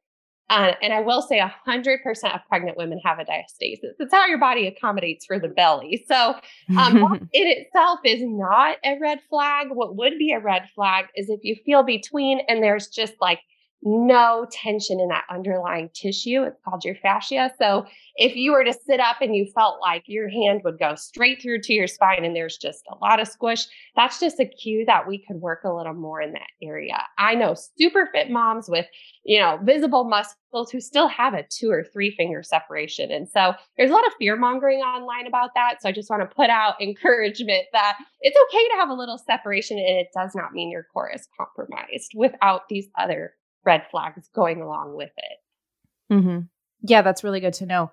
Uh, 0.51 0.73
and 0.83 0.93
I 0.93 1.01
will 1.01 1.23
say 1.23 1.41
100% 1.41 2.35
of 2.35 2.41
pregnant 2.49 2.77
women 2.77 3.01
have 3.05 3.21
a 3.21 3.25
diastasis. 3.25 3.95
It's 4.01 4.13
how 4.13 4.27
your 4.27 4.39
body 4.39 4.67
accommodates 4.67 5.25
for 5.25 5.39
the 5.39 5.47
belly. 5.47 6.05
So, 6.09 6.35
um, 6.77 7.29
it 7.33 7.39
itself 7.67 8.01
is 8.05 8.21
not 8.23 8.77
a 8.85 8.99
red 9.01 9.21
flag. 9.31 9.69
What 9.71 9.97
would 9.97 10.19
be 10.19 10.33
a 10.33 10.41
red 10.41 10.69
flag 10.75 11.07
is 11.15 11.31
if 11.31 11.41
you 11.45 11.55
feel 11.65 11.85
between 11.85 12.41
and 12.49 12.63
there's 12.63 12.89
just 12.89 13.15
like 13.21 13.39
no 13.83 14.47
tension 14.53 15.01
in 15.01 15.09
that 15.09 15.25
underlying 15.31 15.89
tissue. 15.95 16.43
It's 16.43 16.61
called 16.65 16.85
your 16.85 16.97
fascia. 16.97 17.51
So 17.59 17.87
if 18.17 18.37
you 18.37 18.53
were 18.53 18.65
to 18.65 18.75
sit 18.75 19.01
up 19.01 19.23
and 19.23 19.35
you 19.35 19.47
felt 19.55 19.81
like 19.81 20.03
your 20.07 20.29
hand 20.29 20.61
would 20.65 20.79
go 20.79 20.95
straight 20.97 21.41
through 21.41 21.63
to 21.63 21.73
your 21.73 21.87
spine 21.87 22.25
and 22.25 22.37
there's 22.37 22.59
just 22.59 22.85
a 22.93 22.97
lot 22.99 23.21
of 23.21 23.29
squish, 23.29 23.67
that's 23.97 24.21
just 24.21 24.39
a 24.39 24.45
cue 24.45 24.85
that 24.87 25.09
we 25.09 25.25
could 25.27 25.37
work 25.37 25.65
a 25.65 25.73
little 25.73 25.95
more 25.95 26.21
in 26.21 26.33
that 26.33 26.43
area. 26.63 27.03
I 27.17 27.35
know 27.35 27.55
super 27.79 28.11
fit 28.13 28.31
moms 28.31 28.69
with, 28.69 28.87
you 29.25 29.41
know, 29.41 29.59
visible 29.63 30.05
muscles 30.05 30.71
who 30.71 30.81
still 30.81 31.09
have 31.09 31.33
a 31.33 31.47
two 31.49 31.71
or 31.71 31.83
three 31.83 32.15
finger 32.15 32.43
separation. 32.43 33.11
And 33.11 33.29
so 33.29 33.55
there's 33.79 33.91
a 33.91 33.95
lot 33.95 34.07
of 34.07 34.13
fear 34.19 34.37
mongering 34.37 34.81
online 34.81 35.27
about 35.27 35.51
that. 35.55 35.81
So 35.81 35.89
I 35.89 35.93
just 35.93 36.11
want 36.11 36.21
to 36.29 36.35
put 36.35 36.51
out 36.51 36.75
encouragement 36.83 37.65
that 37.73 37.97
it's 38.21 38.37
okay 38.49 38.69
to 38.69 38.77
have 38.77 38.91
a 38.91 38.95
little 38.95 39.17
separation 39.17 39.79
and 39.79 39.99
it 39.99 40.09
does 40.15 40.35
not 40.35 40.53
mean 40.53 40.71
your 40.71 40.87
core 40.93 41.11
is 41.11 41.27
compromised 41.39 42.13
without 42.15 42.69
these 42.69 42.89
other 42.99 43.33
red 43.65 43.83
flags 43.91 44.29
going 44.35 44.63
along 44.63 44.97
with 44.97 45.11
it. 45.17 46.13
Mm-hmm. 46.13 46.39
Yeah, 46.83 47.03
that's 47.03 47.25
really 47.25 47.41
good 47.41 47.55
to 47.55 47.67
know. 47.67 47.91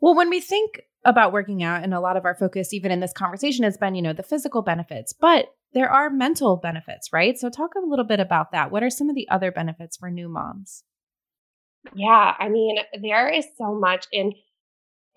Well, 0.00 0.14
when 0.14 0.30
we 0.30 0.40
think 0.40 0.82
about 1.04 1.32
working 1.32 1.62
out, 1.62 1.82
and 1.82 1.94
a 1.94 2.00
lot 2.00 2.16
of 2.16 2.24
our 2.24 2.34
focus, 2.34 2.72
even 2.72 2.90
in 2.90 3.00
this 3.00 3.12
conversation, 3.12 3.64
has 3.64 3.76
been, 3.76 3.94
you 3.94 4.02
know, 4.02 4.12
the 4.12 4.22
physical 4.22 4.62
benefits, 4.62 5.12
but 5.12 5.46
there 5.72 5.90
are 5.90 6.10
mental 6.10 6.56
benefits, 6.56 7.12
right? 7.12 7.38
So, 7.38 7.48
talk 7.48 7.74
a 7.76 7.86
little 7.86 8.04
bit 8.04 8.20
about 8.20 8.52
that. 8.52 8.70
What 8.70 8.82
are 8.82 8.90
some 8.90 9.08
of 9.08 9.14
the 9.14 9.28
other 9.28 9.52
benefits 9.52 9.96
for 9.96 10.10
new 10.10 10.28
moms? 10.28 10.82
Yeah, 11.94 12.34
I 12.38 12.48
mean, 12.48 12.78
there 13.02 13.28
is 13.28 13.46
so 13.56 13.74
much 13.74 14.06
in 14.10 14.32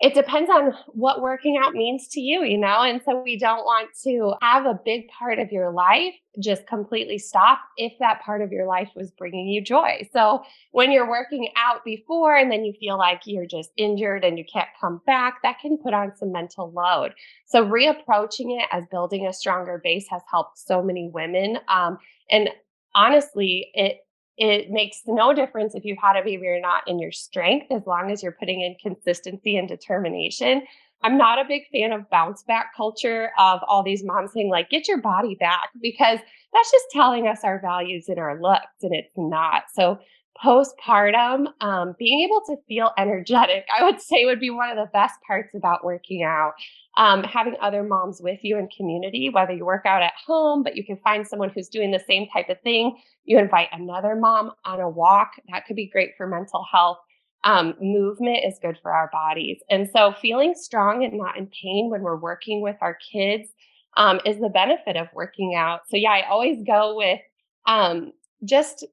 it 0.00 0.14
depends 0.14 0.50
on 0.50 0.72
what 0.88 1.20
working 1.20 1.60
out 1.62 1.74
means 1.74 2.08
to 2.08 2.20
you, 2.20 2.42
you 2.42 2.56
know? 2.56 2.82
And 2.82 3.02
so 3.04 3.20
we 3.20 3.38
don't 3.38 3.64
want 3.64 3.90
to 4.04 4.32
have 4.40 4.64
a 4.64 4.80
big 4.82 5.08
part 5.08 5.38
of 5.38 5.52
your 5.52 5.70
life 5.70 6.14
just 6.38 6.66
completely 6.66 7.18
stop 7.18 7.58
if 7.76 7.92
that 7.98 8.22
part 8.22 8.40
of 8.40 8.50
your 8.50 8.66
life 8.66 8.88
was 8.96 9.10
bringing 9.10 9.48
you 9.48 9.62
joy. 9.62 10.08
So 10.12 10.42
when 10.72 10.90
you're 10.90 11.08
working 11.08 11.50
out 11.56 11.84
before 11.84 12.34
and 12.34 12.50
then 12.50 12.64
you 12.64 12.72
feel 12.80 12.96
like 12.96 13.22
you're 13.26 13.46
just 13.46 13.70
injured 13.76 14.24
and 14.24 14.38
you 14.38 14.44
can't 14.50 14.68
come 14.80 15.02
back, 15.06 15.42
that 15.42 15.58
can 15.58 15.76
put 15.76 15.92
on 15.92 16.16
some 16.16 16.32
mental 16.32 16.72
load. 16.72 17.12
So 17.46 17.66
reapproaching 17.66 18.58
it 18.58 18.68
as 18.72 18.84
building 18.90 19.26
a 19.26 19.34
stronger 19.34 19.80
base 19.82 20.06
has 20.10 20.22
helped 20.30 20.58
so 20.58 20.82
many 20.82 21.10
women. 21.12 21.58
Um, 21.68 21.98
and 22.30 22.48
honestly, 22.94 23.70
it 23.74 23.98
it 24.40 24.70
makes 24.70 25.02
no 25.06 25.34
difference 25.34 25.74
if 25.74 25.84
you've 25.84 25.98
had 26.02 26.16
a 26.16 26.24
baby 26.24 26.46
or 26.46 26.58
not 26.60 26.82
in 26.88 26.98
your 26.98 27.12
strength 27.12 27.66
as 27.70 27.82
long 27.86 28.10
as 28.10 28.22
you're 28.22 28.32
putting 28.32 28.62
in 28.62 28.74
consistency 28.82 29.54
and 29.54 29.68
determination. 29.68 30.62
I'm 31.02 31.18
not 31.18 31.38
a 31.38 31.44
big 31.46 31.62
fan 31.70 31.92
of 31.92 32.08
bounce 32.08 32.42
back 32.42 32.74
culture 32.74 33.32
of 33.38 33.60
all 33.68 33.82
these 33.82 34.02
moms 34.02 34.32
saying, 34.32 34.50
like, 34.50 34.70
get 34.70 34.88
your 34.88 35.00
body 35.00 35.36
back, 35.38 35.68
because 35.80 36.18
that's 36.52 36.72
just 36.72 36.86
telling 36.90 37.28
us 37.28 37.40
our 37.44 37.60
values 37.60 38.06
and 38.08 38.18
our 38.18 38.40
looks, 38.40 38.82
and 38.82 38.94
it's 38.94 39.12
not. 39.16 39.64
So, 39.74 39.98
postpartum, 40.42 41.46
um, 41.60 41.94
being 41.98 42.26
able 42.26 42.40
to 42.46 42.56
feel 42.66 42.92
energetic, 42.96 43.66
I 43.76 43.84
would 43.84 44.00
say 44.00 44.24
would 44.24 44.40
be 44.40 44.50
one 44.50 44.70
of 44.70 44.76
the 44.76 44.90
best 44.92 45.14
parts 45.26 45.54
about 45.54 45.84
working 45.84 46.22
out. 46.22 46.52
Um, 46.96 47.22
having 47.22 47.54
other 47.62 47.82
moms 47.82 48.20
with 48.20 48.40
you 48.42 48.58
in 48.58 48.68
community, 48.76 49.30
whether 49.30 49.52
you 49.52 49.64
work 49.64 49.86
out 49.86 50.02
at 50.02 50.12
home, 50.26 50.62
but 50.62 50.76
you 50.76 50.84
can 50.84 50.98
find 51.04 51.26
someone 51.26 51.50
who's 51.50 51.68
doing 51.68 51.92
the 51.92 52.02
same 52.06 52.26
type 52.28 52.48
of 52.48 52.60
thing. 52.62 52.98
You 53.24 53.38
invite 53.38 53.68
another 53.72 54.16
mom 54.16 54.52
on 54.64 54.80
a 54.80 54.88
walk. 54.88 55.32
That 55.50 55.66
could 55.66 55.76
be 55.76 55.88
great 55.88 56.10
for 56.16 56.26
mental 56.26 56.66
health. 56.70 56.98
Um, 57.44 57.74
movement 57.80 58.44
is 58.44 58.58
good 58.60 58.76
for 58.82 58.92
our 58.92 59.08
bodies. 59.12 59.58
And 59.70 59.88
so 59.90 60.14
feeling 60.20 60.54
strong 60.54 61.04
and 61.04 61.14
not 61.14 61.38
in 61.38 61.46
pain 61.46 61.90
when 61.90 62.02
we're 62.02 62.16
working 62.16 62.60
with 62.60 62.76
our 62.80 62.98
kids 63.12 63.48
um, 63.96 64.20
is 64.26 64.38
the 64.38 64.48
benefit 64.48 64.96
of 64.96 65.08
working 65.14 65.54
out. 65.56 65.82
So, 65.88 65.96
yeah, 65.96 66.10
I 66.10 66.28
always 66.28 66.62
go 66.64 66.96
with 66.96 67.20
um, 67.66 68.12
just 68.44 68.84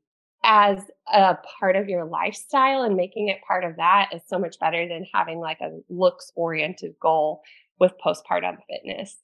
as 0.48 0.80
a 1.14 1.38
part 1.60 1.76
of 1.76 1.90
your 1.90 2.06
lifestyle 2.06 2.84
and 2.84 2.96
making 2.96 3.28
it 3.28 3.38
part 3.46 3.66
of 3.66 3.76
that 3.76 4.10
is 4.16 4.22
so 4.28 4.40
much 4.40 4.58
better 4.60 4.88
than 4.88 5.06
having 5.14 5.40
like 5.40 5.60
a 5.62 5.78
looks 5.90 6.32
oriented 6.36 6.96
goal 7.02 7.42
with 7.80 7.92
postpartum 8.04 8.58
fitness. 8.70 9.18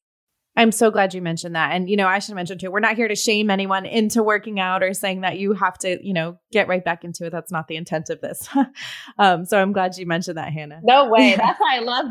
I'm 0.56 0.72
so 0.72 0.92
glad 0.92 1.14
you 1.14 1.22
mentioned 1.22 1.56
that. 1.56 1.72
And, 1.72 1.90
you 1.90 1.98
know, 1.98 2.08
I 2.08 2.20
should 2.20 2.36
mention 2.36 2.60
too, 2.60 2.70
we're 2.70 2.80
not 2.80 2.96
here 2.96 3.08
to 3.08 3.16
shame 3.16 3.50
anyone 3.50 3.86
into 3.86 4.22
working 4.22 4.60
out 4.60 4.84
or 4.84 4.94
saying 4.94 5.22
that 5.22 5.40
you 5.40 5.54
have 5.54 5.80
to, 5.80 5.98
you 6.06 6.14
know, 6.14 6.38
get 6.52 6.68
right 6.68 6.84
back 6.84 7.04
into 7.04 7.26
it. 7.26 7.32
That's 7.32 7.52
not 7.52 7.68
the 7.68 7.78
intent 7.78 8.10
of 8.12 8.22
this. 8.22 8.48
um, 9.18 9.46
so 9.46 9.60
I'm 9.60 9.74
glad 9.74 9.98
you 9.98 10.06
mentioned 10.06 10.38
that, 10.38 10.54
Hannah. 10.54 10.82
No 10.84 11.10
way. 11.10 11.36
That's 11.38 11.60
why 11.60 11.78
I 11.78 11.80
love 11.80 12.06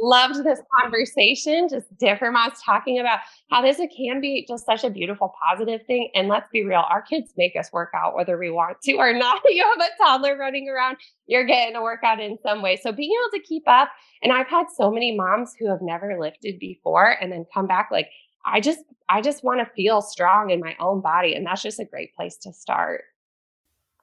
loved 0.00 0.44
this 0.44 0.60
conversation. 0.80 1.68
Just 1.68 1.96
different 1.98 2.34
moms 2.34 2.60
talking 2.64 2.98
about 2.98 3.20
how 3.50 3.62
this 3.62 3.80
can 3.96 4.20
be 4.20 4.44
just 4.48 4.64
such 4.64 4.84
a 4.84 4.90
beautiful, 4.90 5.34
positive 5.48 5.80
thing. 5.86 6.10
And 6.14 6.28
let's 6.28 6.48
be 6.52 6.64
real, 6.64 6.84
our 6.88 7.02
kids 7.02 7.32
make 7.36 7.56
us 7.56 7.72
work 7.72 7.90
out 7.94 8.14
whether 8.14 8.38
we 8.38 8.50
want 8.50 8.80
to 8.82 8.94
or 8.94 9.12
not. 9.12 9.40
you 9.48 9.64
have 9.64 9.88
a 9.88 10.02
toddler 10.02 10.36
running 10.36 10.68
around, 10.68 10.96
you're 11.26 11.46
getting 11.46 11.76
a 11.76 11.82
workout 11.82 12.20
in 12.20 12.38
some 12.42 12.62
way. 12.62 12.76
So 12.76 12.92
being 12.92 13.12
able 13.12 13.38
to 13.38 13.46
keep 13.46 13.64
up. 13.66 13.90
And 14.22 14.32
I've 14.32 14.48
had 14.48 14.66
so 14.74 14.90
many 14.90 15.16
moms 15.16 15.54
who 15.58 15.68
have 15.68 15.82
never 15.82 16.18
lifted 16.18 16.58
before 16.58 17.16
and 17.20 17.30
then 17.32 17.46
come 17.52 17.66
back 17.66 17.88
like, 17.90 18.08
I 18.44 18.60
just, 18.60 18.80
I 19.08 19.20
just 19.20 19.44
want 19.44 19.60
to 19.60 19.74
feel 19.74 20.00
strong 20.00 20.50
in 20.50 20.60
my 20.60 20.76
own 20.80 21.00
body. 21.00 21.34
And 21.34 21.46
that's 21.46 21.62
just 21.62 21.80
a 21.80 21.84
great 21.84 22.14
place 22.14 22.36
to 22.38 22.52
start. 22.52 23.04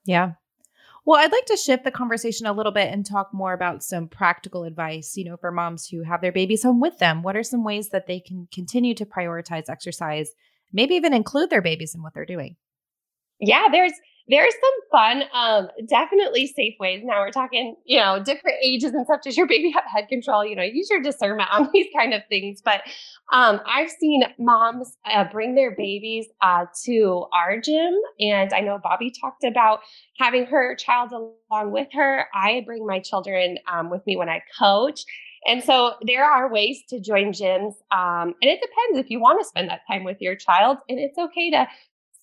Yeah, 0.05 0.33
well, 1.05 1.21
I'd 1.21 1.31
like 1.31 1.45
to 1.45 1.57
shift 1.57 1.83
the 1.83 1.91
conversation 1.91 2.47
a 2.47 2.53
little 2.53 2.71
bit 2.71 2.91
and 2.91 3.05
talk 3.05 3.31
more 3.31 3.53
about 3.53 3.83
some 3.83 4.07
practical 4.07 4.63
advice, 4.63 5.15
you 5.15 5.23
know, 5.23 5.37
for 5.37 5.51
moms 5.51 5.87
who 5.87 6.01
have 6.01 6.21
their 6.21 6.31
babies 6.31 6.63
home 6.63 6.81
with 6.81 6.97
them. 6.97 7.21
What 7.21 7.35
are 7.35 7.43
some 7.43 7.63
ways 7.63 7.89
that 7.89 8.07
they 8.07 8.19
can 8.19 8.47
continue 8.51 8.95
to 8.95 9.05
prioritize 9.05 9.69
exercise, 9.69 10.31
maybe 10.73 10.95
even 10.95 11.13
include 11.13 11.51
their 11.51 11.61
babies 11.61 11.93
in 11.93 12.01
what 12.01 12.15
they're 12.15 12.25
doing? 12.25 12.55
Yeah, 13.39 13.67
there's 13.71 13.93
there's 14.27 14.53
some 14.53 14.89
fun, 14.91 15.23
um, 15.33 15.69
definitely 15.87 16.47
safe 16.47 16.73
ways. 16.79 17.01
Now 17.03 17.19
we're 17.19 17.31
talking, 17.31 17.75
you 17.85 17.99
know, 17.99 18.21
different 18.23 18.57
ages 18.63 18.93
and 18.93 19.05
stuff. 19.05 19.21
Does 19.21 19.37
your 19.37 19.45
baby 19.47 19.69
have 19.71 19.83
head 19.85 20.07
control? 20.07 20.43
You 20.43 20.55
know, 20.55 20.63
use 20.63 20.89
your 20.89 21.01
discernment 21.01 21.49
on 21.51 21.69
these 21.73 21.87
kind 21.95 22.13
of 22.13 22.21
things. 22.27 22.61
But 22.63 22.81
um, 23.31 23.61
I've 23.67 23.91
seen 23.91 24.23
moms 24.39 24.97
uh, 25.05 25.25
bring 25.31 25.53
their 25.53 25.75
babies 25.75 26.25
uh, 26.41 26.65
to 26.85 27.25
our 27.33 27.59
gym, 27.59 27.93
and 28.19 28.51
I 28.53 28.61
know 28.61 28.79
Bobby 28.81 29.11
talked 29.11 29.43
about 29.43 29.81
having 30.17 30.45
her 30.47 30.75
child 30.75 31.11
along 31.11 31.71
with 31.71 31.87
her. 31.93 32.25
I 32.33 32.63
bring 32.65 32.85
my 32.85 32.99
children 32.99 33.59
um, 33.71 33.89
with 33.89 34.05
me 34.07 34.15
when 34.15 34.29
I 34.29 34.41
coach. 34.57 35.05
And 35.47 35.63
so 35.63 35.93
there 36.01 36.25
are 36.25 36.51
ways 36.51 36.81
to 36.89 36.99
join 36.99 37.31
gyms. 37.31 37.73
Um, 37.91 38.33
and 38.41 38.49
it 38.49 38.59
depends 38.61 38.97
if 38.97 39.11
you 39.11 39.19
want 39.19 39.39
to 39.39 39.47
spend 39.47 39.69
that 39.69 39.81
time 39.87 40.03
with 40.03 40.17
your 40.19 40.35
child. 40.35 40.77
And 40.89 40.97
it's 40.97 41.19
okay 41.19 41.51
to 41.51 41.67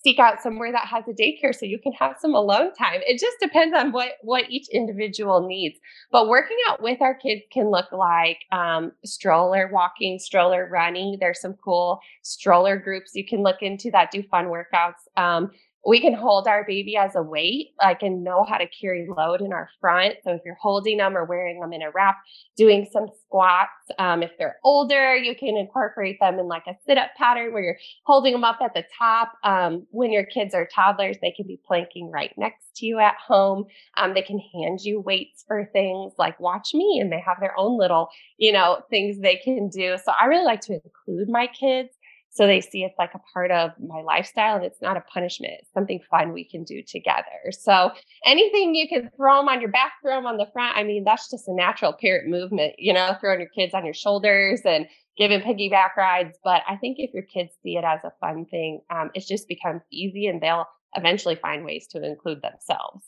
seek 0.03 0.19
out 0.19 0.41
somewhere 0.41 0.71
that 0.71 0.85
has 0.87 1.05
a 1.07 1.11
daycare 1.11 1.55
so 1.55 1.65
you 1.65 1.79
can 1.79 1.93
have 1.93 2.17
some 2.19 2.35
alone 2.35 2.73
time. 2.73 2.99
It 3.05 3.19
just 3.19 3.37
depends 3.39 3.75
on 3.75 3.91
what 3.91 4.13
what 4.21 4.49
each 4.49 4.67
individual 4.69 5.47
needs. 5.47 5.79
But 6.11 6.27
working 6.27 6.57
out 6.69 6.81
with 6.81 7.01
our 7.01 7.15
kids 7.15 7.43
can 7.51 7.71
look 7.71 7.91
like 7.91 8.39
um, 8.51 8.91
stroller 9.05 9.69
walking, 9.71 10.19
stroller 10.19 10.67
running. 10.69 11.17
There's 11.19 11.41
some 11.41 11.53
cool 11.53 11.99
stroller 12.21 12.77
groups 12.77 13.11
you 13.13 13.25
can 13.25 13.41
look 13.43 13.61
into 13.61 13.89
that 13.91 14.11
do 14.11 14.23
fun 14.23 14.45
workouts. 14.45 15.07
Um, 15.17 15.51
we 15.85 15.99
can 15.99 16.13
hold 16.13 16.47
our 16.47 16.63
baby 16.65 16.95
as 16.95 17.15
a 17.15 17.21
weight, 17.21 17.71
like 17.81 18.01
and 18.03 18.23
know 18.23 18.45
how 18.47 18.57
to 18.57 18.67
carry 18.67 19.05
load 19.07 19.41
in 19.41 19.51
our 19.51 19.69
front. 19.81 20.15
So 20.23 20.31
if 20.31 20.41
you're 20.45 20.57
holding 20.61 20.97
them 20.97 21.17
or 21.17 21.25
wearing 21.25 21.59
them 21.59 21.73
in 21.73 21.81
a 21.81 21.91
wrap, 21.91 22.15
doing 22.55 22.87
some 22.91 23.07
squats. 23.25 23.71
Um, 23.99 24.23
if 24.23 24.31
they're 24.37 24.57
older, 24.63 25.15
you 25.15 25.35
can 25.35 25.57
incorporate 25.57 26.19
them 26.21 26.39
in 26.39 26.47
like 26.47 26.63
a 26.67 26.75
sit-up 26.85 27.09
pattern 27.17 27.51
where 27.51 27.63
you're 27.63 27.77
holding 28.05 28.31
them 28.31 28.43
up 28.43 28.59
at 28.63 28.73
the 28.73 28.85
top. 28.97 29.33
Um, 29.43 29.85
when 29.91 30.11
your 30.11 30.25
kids 30.25 30.53
are 30.53 30.67
toddlers, 30.73 31.17
they 31.21 31.31
can 31.31 31.47
be 31.47 31.59
planking 31.65 32.09
right 32.11 32.31
next 32.37 32.77
to 32.77 32.85
you 32.85 32.99
at 32.99 33.15
home. 33.15 33.65
Um, 33.97 34.13
they 34.13 34.21
can 34.21 34.39
hand 34.39 34.79
you 34.81 35.01
weights 35.01 35.43
for 35.45 35.69
things 35.73 36.13
like 36.17 36.39
watch 36.39 36.73
me, 36.73 36.99
and 37.01 37.11
they 37.11 37.19
have 37.19 37.39
their 37.41 37.57
own 37.59 37.77
little, 37.77 38.09
you 38.37 38.53
know, 38.53 38.83
things 38.89 39.19
they 39.19 39.35
can 39.43 39.67
do. 39.67 39.97
So 40.03 40.13
I 40.19 40.25
really 40.25 40.45
like 40.45 40.61
to 40.61 40.73
include 40.73 41.27
my 41.29 41.47
kids 41.47 41.89
so 42.33 42.47
they 42.47 42.61
see 42.61 42.83
it's 42.83 42.97
like 42.97 43.13
a 43.13 43.21
part 43.31 43.51
of 43.51 43.71
my 43.79 44.01
lifestyle 44.01 44.55
and 44.55 44.65
it's 44.65 44.81
not 44.81 44.97
a 44.97 45.01
punishment. 45.01 45.53
It's 45.59 45.71
something 45.71 45.99
fun 46.09 46.33
we 46.33 46.43
can 46.43 46.63
do 46.63 46.81
together. 46.81 47.51
So 47.51 47.91
anything 48.25 48.73
you 48.73 48.87
can 48.89 49.11
throw 49.15 49.37
them 49.37 49.49
on 49.49 49.61
your 49.61 49.69
back, 49.69 49.93
throw 50.01 50.15
them 50.15 50.25
on 50.25 50.37
the 50.37 50.47
front. 50.51 50.75
I 50.75 50.83
mean, 50.83 51.03
that's 51.03 51.29
just 51.29 51.47
a 51.47 51.53
natural 51.53 51.93
parent 51.93 52.29
movement, 52.29 52.73
you 52.79 52.91
know, 52.91 53.15
throwing 53.21 53.39
your 53.39 53.49
kids 53.49 53.75
on 53.75 53.85
your 53.85 53.93
shoulders 53.93 54.61
and 54.65 54.87
giving 55.15 55.41
piggyback 55.41 55.95
rides. 55.95 56.35
But 56.43 56.63
I 56.67 56.75
think 56.77 56.97
if 56.99 57.13
your 57.13 57.23
kids 57.23 57.51
see 57.61 57.77
it 57.77 57.83
as 57.83 58.03
a 58.03 58.11
fun 58.19 58.45
thing, 58.45 58.81
um, 58.89 59.11
it 59.13 59.25
just 59.27 59.47
becomes 59.47 59.83
easy 59.91 60.25
and 60.25 60.41
they'll 60.41 60.65
eventually 60.95 61.35
find 61.35 61.63
ways 61.63 61.87
to 61.91 62.03
include 62.03 62.41
themselves. 62.41 63.05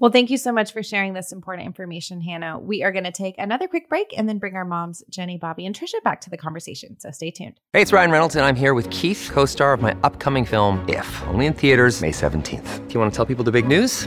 Well, 0.00 0.12
thank 0.12 0.30
you 0.30 0.36
so 0.36 0.52
much 0.52 0.72
for 0.72 0.80
sharing 0.80 1.12
this 1.12 1.32
important 1.32 1.66
information, 1.66 2.20
Hannah. 2.20 2.56
We 2.56 2.84
are 2.84 2.92
going 2.92 3.04
to 3.04 3.10
take 3.10 3.34
another 3.36 3.66
quick 3.66 3.88
break 3.88 4.14
and 4.16 4.28
then 4.28 4.38
bring 4.38 4.54
our 4.54 4.64
moms, 4.64 5.02
Jenny, 5.10 5.36
Bobby, 5.36 5.66
and 5.66 5.74
Trisha, 5.74 6.00
back 6.04 6.20
to 6.20 6.30
the 6.30 6.36
conversation. 6.36 7.00
So 7.00 7.10
stay 7.10 7.32
tuned. 7.32 7.58
Hey, 7.72 7.82
it's 7.82 7.92
Ryan 7.92 8.12
Reynolds, 8.12 8.36
and 8.36 8.44
I'm 8.44 8.54
here 8.54 8.74
with 8.74 8.88
Keith, 8.90 9.28
co 9.32 9.44
star 9.44 9.72
of 9.72 9.82
my 9.82 9.96
upcoming 10.04 10.44
film, 10.44 10.88
If, 10.88 11.26
only 11.26 11.46
in 11.46 11.52
theaters, 11.52 12.00
May 12.00 12.12
17th. 12.12 12.86
Do 12.86 12.94
you 12.94 13.00
want 13.00 13.12
to 13.12 13.16
tell 13.16 13.26
people 13.26 13.42
the 13.42 13.50
big 13.50 13.66
news? 13.66 14.06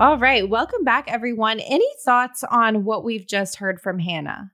All 0.00 0.16
right. 0.16 0.48
Welcome 0.48 0.82
back, 0.82 1.12
everyone. 1.12 1.60
Any 1.60 1.86
thoughts 2.06 2.42
on 2.42 2.84
what 2.84 3.04
we've 3.04 3.26
just 3.26 3.56
heard 3.56 3.82
from 3.82 3.98
Hannah? 3.98 4.50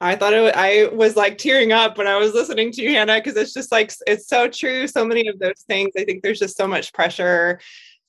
I 0.00 0.16
thought 0.16 0.32
it, 0.32 0.52
I 0.56 0.86
was 0.88 1.14
like 1.14 1.38
tearing 1.38 1.70
up 1.70 1.96
when 1.96 2.08
I 2.08 2.16
was 2.16 2.34
listening 2.34 2.72
to 2.72 2.82
you, 2.82 2.90
Hannah, 2.90 3.20
because 3.20 3.36
it's 3.36 3.54
just 3.54 3.70
like, 3.70 3.92
it's 4.08 4.26
so 4.26 4.48
true. 4.48 4.88
So 4.88 5.04
many 5.04 5.28
of 5.28 5.38
those 5.38 5.62
things. 5.68 5.92
I 5.96 6.04
think 6.04 6.24
there's 6.24 6.40
just 6.40 6.56
so 6.56 6.66
much 6.66 6.92
pressure 6.92 7.60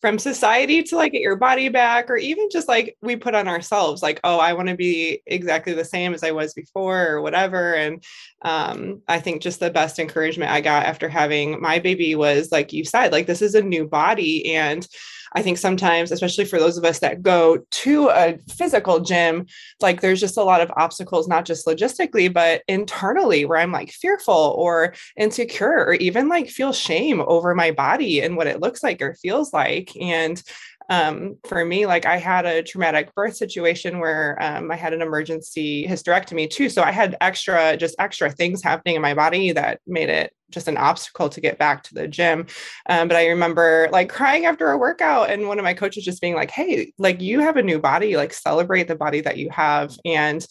from 0.01 0.17
society 0.17 0.81
to 0.81 0.95
like 0.95 1.11
get 1.11 1.21
your 1.21 1.35
body 1.35 1.69
back, 1.69 2.09
or 2.09 2.17
even 2.17 2.49
just 2.51 2.67
like 2.67 2.97
we 3.03 3.15
put 3.15 3.35
on 3.35 3.47
ourselves, 3.47 4.01
like, 4.01 4.19
oh, 4.23 4.39
I 4.39 4.53
want 4.53 4.69
to 4.69 4.75
be 4.75 5.21
exactly 5.27 5.73
the 5.73 5.85
same 5.85 6.15
as 6.15 6.23
I 6.23 6.31
was 6.31 6.55
before, 6.55 7.07
or 7.07 7.21
whatever. 7.21 7.75
And 7.75 8.03
um, 8.41 9.03
I 9.07 9.19
think 9.19 9.43
just 9.43 9.59
the 9.59 9.69
best 9.69 9.99
encouragement 9.99 10.49
I 10.49 10.61
got 10.61 10.87
after 10.87 11.07
having 11.07 11.61
my 11.61 11.77
baby 11.77 12.15
was 12.15 12.51
like 12.51 12.73
you 12.73 12.83
said, 12.83 13.11
like, 13.11 13.27
this 13.27 13.43
is 13.43 13.53
a 13.53 13.61
new 13.61 13.87
body. 13.87 14.55
And 14.55 14.87
I 15.35 15.41
think 15.41 15.57
sometimes, 15.57 16.11
especially 16.11 16.45
for 16.45 16.59
those 16.59 16.77
of 16.77 16.85
us 16.85 16.99
that 16.99 17.21
go 17.21 17.59
to 17.69 18.09
a 18.09 18.37
physical 18.49 19.01
gym, 19.01 19.45
like 19.81 19.99
there's 19.99 20.21
just 20.21 20.37
a 20.37 20.43
lot 20.43 20.61
of 20.61 20.71
obstacles, 20.77 21.27
not 21.27 21.45
just 21.45 21.67
logistically, 21.67 22.33
but 22.33 22.63
internally, 22.67 23.45
where 23.45 23.57
I'm 23.57 23.71
like 23.71 23.91
fearful 23.91 24.55
or 24.57 24.95
insecure, 25.17 25.85
or 25.85 25.93
even 25.95 26.29
like 26.29 26.49
feel 26.49 26.71
shame 26.71 27.21
over 27.27 27.53
my 27.53 27.71
body 27.71 28.21
and 28.21 28.37
what 28.37 28.47
it 28.47 28.61
looks 28.61 28.81
like 28.81 29.01
or 29.01 29.15
feels 29.15 29.51
like. 29.51 29.91
And 29.99 30.41
um, 30.89 31.37
for 31.45 31.65
me, 31.65 31.85
like 31.85 32.05
I 32.05 32.17
had 32.17 32.45
a 32.45 32.63
traumatic 32.63 33.13
birth 33.15 33.35
situation 33.35 33.99
where 33.99 34.37
um, 34.41 34.71
I 34.71 34.75
had 34.75 34.93
an 34.93 35.01
emergency 35.01 35.85
hysterectomy 35.87 36.49
too. 36.49 36.69
So 36.69 36.83
I 36.83 36.91
had 36.91 37.17
extra, 37.21 37.75
just 37.75 37.95
extra 37.99 38.29
things 38.29 38.63
happening 38.63 38.95
in 38.95 39.01
my 39.01 39.13
body 39.13 39.51
that 39.51 39.79
made 39.87 40.09
it 40.09 40.31
just 40.51 40.67
an 40.67 40.77
obstacle 40.77 41.29
to 41.29 41.41
get 41.41 41.57
back 41.57 41.83
to 41.83 41.93
the 41.93 42.07
gym. 42.07 42.45
Um, 42.87 43.07
but 43.07 43.17
I 43.17 43.27
remember 43.27 43.89
like 43.91 44.09
crying 44.09 44.45
after 44.45 44.71
a 44.71 44.77
workout 44.77 45.29
and 45.29 45.47
one 45.47 45.59
of 45.59 45.63
my 45.63 45.73
coaches 45.73 46.05
just 46.05 46.21
being 46.21 46.35
like, 46.35 46.51
Hey, 46.51 46.93
like 46.97 47.21
you 47.21 47.39
have 47.39 47.57
a 47.57 47.63
new 47.63 47.79
body, 47.79 48.17
like 48.17 48.33
celebrate 48.33 48.87
the 48.87 48.95
body 48.95 49.21
that 49.21 49.37
you 49.37 49.49
have. 49.49 49.97
And 50.05 50.45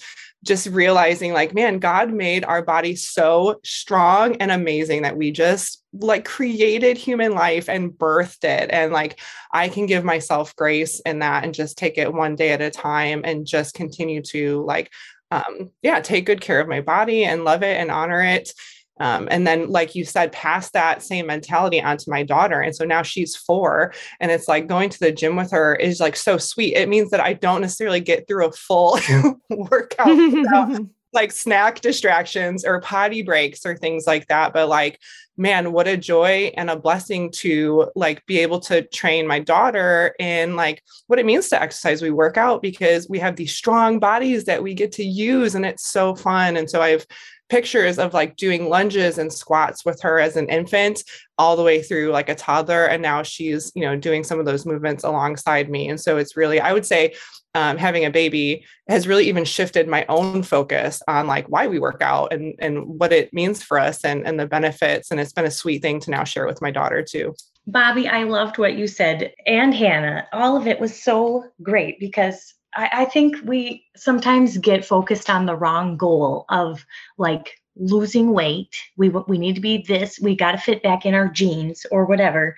just 0.44 0.66
realizing 0.66 1.32
like 1.32 1.54
man 1.54 1.78
god 1.78 2.12
made 2.12 2.44
our 2.44 2.62
body 2.62 2.94
so 2.94 3.58
strong 3.64 4.36
and 4.36 4.50
amazing 4.50 5.02
that 5.02 5.16
we 5.16 5.30
just 5.30 5.82
like 5.94 6.24
created 6.24 6.98
human 6.98 7.32
life 7.32 7.68
and 7.68 7.92
birthed 7.92 8.44
it 8.44 8.70
and 8.70 8.92
like 8.92 9.18
i 9.52 9.68
can 9.68 9.86
give 9.86 10.04
myself 10.04 10.54
grace 10.54 11.00
in 11.00 11.20
that 11.20 11.44
and 11.44 11.54
just 11.54 11.78
take 11.78 11.96
it 11.96 12.12
one 12.12 12.36
day 12.36 12.52
at 12.52 12.60
a 12.60 12.70
time 12.70 13.22
and 13.24 13.46
just 13.46 13.74
continue 13.74 14.20
to 14.20 14.62
like 14.64 14.92
um 15.30 15.70
yeah 15.82 15.98
take 16.00 16.26
good 16.26 16.42
care 16.42 16.60
of 16.60 16.68
my 16.68 16.82
body 16.82 17.24
and 17.24 17.44
love 17.44 17.62
it 17.62 17.80
and 17.80 17.90
honor 17.90 18.22
it 18.22 18.52
um, 19.00 19.28
and 19.30 19.46
then, 19.46 19.70
like 19.70 19.94
you 19.94 20.04
said, 20.04 20.32
pass 20.32 20.70
that 20.70 21.02
same 21.02 21.26
mentality 21.26 21.82
onto 21.82 22.10
my 22.10 22.22
daughter. 22.22 22.60
And 22.60 22.74
so 22.74 22.84
now 22.84 23.02
she's 23.02 23.34
four, 23.34 23.92
and 24.20 24.30
it's 24.30 24.48
like 24.48 24.66
going 24.66 24.90
to 24.90 25.00
the 25.00 25.12
gym 25.12 25.36
with 25.36 25.50
her 25.50 25.74
is 25.74 26.00
like 26.00 26.16
so 26.16 26.38
sweet. 26.38 26.76
It 26.76 26.88
means 26.88 27.10
that 27.10 27.20
I 27.20 27.32
don't 27.32 27.60
necessarily 27.60 28.00
get 28.00 28.28
through 28.28 28.46
a 28.46 28.52
full 28.52 28.98
workout 29.50 30.06
without 30.08 30.82
like 31.12 31.32
snack 31.32 31.80
distractions 31.80 32.64
or 32.64 32.80
potty 32.80 33.22
breaks 33.22 33.64
or 33.64 33.76
things 33.76 34.04
like 34.06 34.26
that. 34.26 34.52
But 34.52 34.68
like, 34.68 34.98
man, 35.36 35.72
what 35.72 35.88
a 35.88 35.96
joy 35.96 36.52
and 36.56 36.68
a 36.68 36.76
blessing 36.76 37.30
to 37.30 37.90
like 37.94 38.24
be 38.26 38.38
able 38.38 38.60
to 38.60 38.82
train 38.82 39.26
my 39.26 39.38
daughter 39.38 40.14
in 40.18 40.56
like 40.56 40.82
what 41.06 41.18
it 41.18 41.26
means 41.26 41.48
to 41.48 41.60
exercise. 41.60 42.02
We 42.02 42.10
work 42.10 42.36
out 42.36 42.62
because 42.62 43.08
we 43.08 43.18
have 43.20 43.36
these 43.36 43.56
strong 43.56 43.98
bodies 43.98 44.44
that 44.44 44.62
we 44.62 44.74
get 44.74 44.92
to 44.92 45.04
use, 45.04 45.54
and 45.54 45.64
it's 45.64 45.86
so 45.86 46.14
fun. 46.14 46.56
And 46.56 46.68
so 46.68 46.82
I've 46.82 47.06
pictures 47.48 47.98
of 47.98 48.14
like 48.14 48.36
doing 48.36 48.68
lunges 48.68 49.18
and 49.18 49.32
squats 49.32 49.84
with 49.84 50.00
her 50.02 50.18
as 50.18 50.36
an 50.36 50.48
infant 50.48 51.02
all 51.38 51.56
the 51.56 51.62
way 51.62 51.82
through 51.82 52.10
like 52.10 52.28
a 52.28 52.34
toddler 52.34 52.86
and 52.86 53.02
now 53.02 53.22
she's 53.22 53.70
you 53.74 53.82
know 53.82 53.96
doing 53.96 54.24
some 54.24 54.38
of 54.38 54.46
those 54.46 54.66
movements 54.66 55.04
alongside 55.04 55.68
me. 55.68 55.88
And 55.88 56.00
so 56.00 56.16
it's 56.16 56.36
really 56.36 56.60
i 56.60 56.72
would 56.72 56.86
say 56.86 57.14
um, 57.54 57.78
having 57.78 58.04
a 58.04 58.10
baby 58.10 58.64
has 58.88 59.06
really 59.06 59.28
even 59.28 59.44
shifted 59.44 59.86
my 59.88 60.04
own 60.08 60.42
focus 60.42 61.00
on 61.06 61.26
like 61.26 61.46
why 61.48 61.68
we 61.68 61.78
work 61.78 62.02
out 62.02 62.32
and 62.32 62.54
and 62.58 62.84
what 62.84 63.12
it 63.12 63.32
means 63.32 63.62
for 63.62 63.78
us 63.78 64.04
and 64.04 64.26
and 64.26 64.38
the 64.38 64.46
benefits. 64.46 65.10
And 65.10 65.20
it's 65.20 65.32
been 65.32 65.44
a 65.44 65.50
sweet 65.50 65.80
thing 65.80 66.00
to 66.00 66.10
now 66.10 66.24
share 66.24 66.46
with 66.46 66.60
my 66.60 66.70
daughter 66.70 67.02
too. 67.02 67.34
Bobby 67.66 68.08
i 68.08 68.24
loved 68.24 68.58
what 68.58 68.76
you 68.76 68.86
said 68.86 69.32
and 69.46 69.72
hannah. 69.72 70.26
All 70.32 70.56
of 70.56 70.66
it 70.66 70.80
was 70.80 71.00
so 71.00 71.44
great 71.62 72.00
because 72.00 72.54
I, 72.74 72.90
I 72.92 73.04
think 73.04 73.36
we 73.44 73.84
sometimes 73.96 74.58
get 74.58 74.84
focused 74.84 75.30
on 75.30 75.46
the 75.46 75.56
wrong 75.56 75.96
goal 75.96 76.44
of 76.48 76.84
like 77.18 77.60
losing 77.76 78.32
weight. 78.32 78.76
We 78.96 79.08
we 79.08 79.38
need 79.38 79.54
to 79.56 79.60
be 79.60 79.84
this. 79.86 80.18
We 80.20 80.36
got 80.36 80.52
to 80.52 80.58
fit 80.58 80.82
back 80.82 81.06
in 81.06 81.14
our 81.14 81.28
jeans 81.28 81.86
or 81.90 82.04
whatever, 82.04 82.56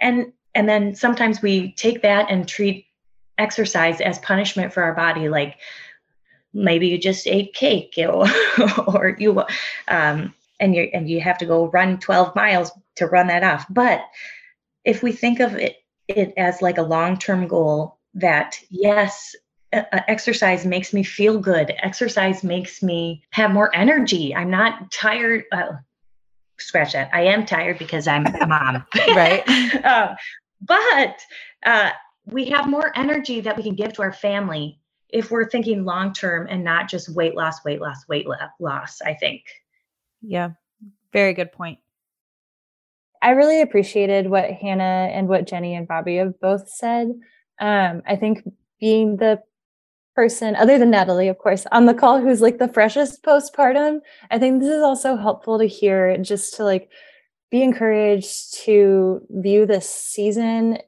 and 0.00 0.32
and 0.54 0.68
then 0.68 0.94
sometimes 0.94 1.42
we 1.42 1.72
take 1.72 2.02
that 2.02 2.30
and 2.30 2.48
treat 2.48 2.86
exercise 3.38 4.00
as 4.00 4.18
punishment 4.18 4.72
for 4.72 4.82
our 4.82 4.94
body, 4.94 5.28
like 5.28 5.58
maybe 6.52 6.88
you 6.88 6.98
just 6.98 7.26
ate 7.26 7.52
cake 7.54 7.94
or, 7.98 8.26
or 8.86 9.16
you 9.18 9.42
um, 9.88 10.34
and 10.58 10.74
you 10.74 10.88
and 10.92 11.08
you 11.08 11.20
have 11.20 11.38
to 11.38 11.46
go 11.46 11.68
run 11.68 11.98
12 11.98 12.34
miles 12.34 12.72
to 12.96 13.06
run 13.06 13.26
that 13.26 13.44
off. 13.44 13.66
But 13.68 14.02
if 14.84 15.02
we 15.02 15.12
think 15.12 15.40
of 15.40 15.54
it, 15.54 15.76
it 16.08 16.32
as 16.36 16.62
like 16.62 16.78
a 16.78 16.82
long-term 16.82 17.48
goal 17.48 17.98
that 18.14 18.58
yes 18.70 19.36
exercise 20.08 20.64
makes 20.64 20.92
me 20.92 21.02
feel 21.02 21.38
good. 21.38 21.72
Exercise 21.82 22.42
makes 22.42 22.82
me 22.82 23.22
have 23.30 23.52
more 23.52 23.74
energy. 23.74 24.34
I'm 24.34 24.50
not 24.50 24.90
tired. 24.90 25.44
Uh, 25.52 25.72
scratch 26.58 26.92
that. 26.92 27.10
I 27.12 27.22
am 27.22 27.46
tired 27.46 27.78
because 27.78 28.06
I'm 28.06 28.26
a 28.26 28.46
mom. 28.46 28.84
right. 29.08 29.42
uh, 29.84 30.14
but 30.62 31.20
uh, 31.64 31.90
we 32.26 32.46
have 32.46 32.68
more 32.68 32.92
energy 32.96 33.40
that 33.40 33.56
we 33.56 33.62
can 33.62 33.74
give 33.74 33.92
to 33.94 34.02
our 34.02 34.12
family 34.12 34.80
if 35.08 35.30
we're 35.30 35.48
thinking 35.48 35.84
long 35.84 36.12
term 36.12 36.46
and 36.50 36.64
not 36.64 36.88
just 36.88 37.14
weight 37.14 37.34
loss, 37.34 37.64
weight 37.64 37.80
loss, 37.80 38.08
weight 38.08 38.26
loss, 38.58 39.00
I 39.02 39.14
think. 39.14 39.42
Yeah. 40.22 40.50
Very 41.12 41.34
good 41.34 41.52
point. 41.52 41.78
I 43.22 43.30
really 43.30 43.62
appreciated 43.62 44.28
what 44.28 44.50
Hannah 44.50 45.08
and 45.12 45.28
what 45.28 45.46
Jenny 45.46 45.74
and 45.74 45.88
Bobby 45.88 46.16
have 46.16 46.38
both 46.40 46.68
said. 46.68 47.08
Um, 47.58 48.02
I 48.06 48.16
think 48.16 48.42
being 48.80 49.16
the 49.16 49.42
person, 50.16 50.56
other 50.56 50.78
than 50.78 50.90
Natalie, 50.90 51.28
of 51.28 51.38
course, 51.38 51.66
on 51.70 51.86
the 51.86 51.94
call 51.94 52.20
who's 52.20 52.40
like 52.40 52.58
the 52.58 52.72
freshest 52.72 53.22
postpartum, 53.22 54.00
I 54.30 54.38
think 54.38 54.60
this 54.60 54.70
is 54.70 54.82
also 54.82 55.16
helpful 55.16 55.58
to 55.58 55.66
hear 55.66 56.16
just 56.16 56.54
to 56.54 56.64
like 56.64 56.90
be 57.50 57.62
encouraged 57.62 58.54
to 58.64 59.20
view 59.30 59.66
this 59.66 59.88
season 59.88 60.78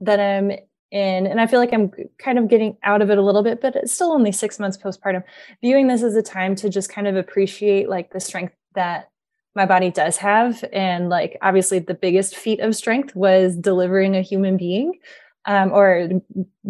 that 0.00 0.20
I'm 0.20 0.52
in. 0.92 1.26
And 1.26 1.40
I 1.40 1.46
feel 1.46 1.58
like 1.58 1.72
I'm 1.72 1.90
kind 2.18 2.38
of 2.38 2.48
getting 2.48 2.76
out 2.84 3.02
of 3.02 3.10
it 3.10 3.18
a 3.18 3.22
little 3.22 3.42
bit, 3.42 3.60
but 3.60 3.74
it's 3.74 3.92
still 3.92 4.12
only 4.12 4.30
six 4.30 4.60
months 4.60 4.76
postpartum. 4.76 5.24
Viewing 5.62 5.88
this 5.88 6.02
as 6.02 6.14
a 6.14 6.22
time 6.22 6.54
to 6.56 6.68
just 6.68 6.90
kind 6.90 7.08
of 7.08 7.16
appreciate 7.16 7.88
like 7.88 8.12
the 8.12 8.20
strength 8.20 8.54
that 8.74 9.10
my 9.54 9.64
body 9.64 9.90
does 9.90 10.18
have. 10.18 10.62
And 10.70 11.08
like, 11.08 11.38
obviously, 11.40 11.78
the 11.78 11.94
biggest 11.94 12.36
feat 12.36 12.60
of 12.60 12.76
strength 12.76 13.16
was 13.16 13.56
delivering 13.56 14.14
a 14.14 14.20
human 14.20 14.58
being 14.58 14.92
um, 15.46 15.72
or 15.72 16.10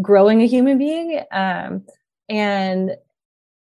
growing 0.01 0.43
a 0.43 0.47
human 0.47 0.79
being. 0.79 1.23
Um, 1.33 1.85
and 2.29 2.97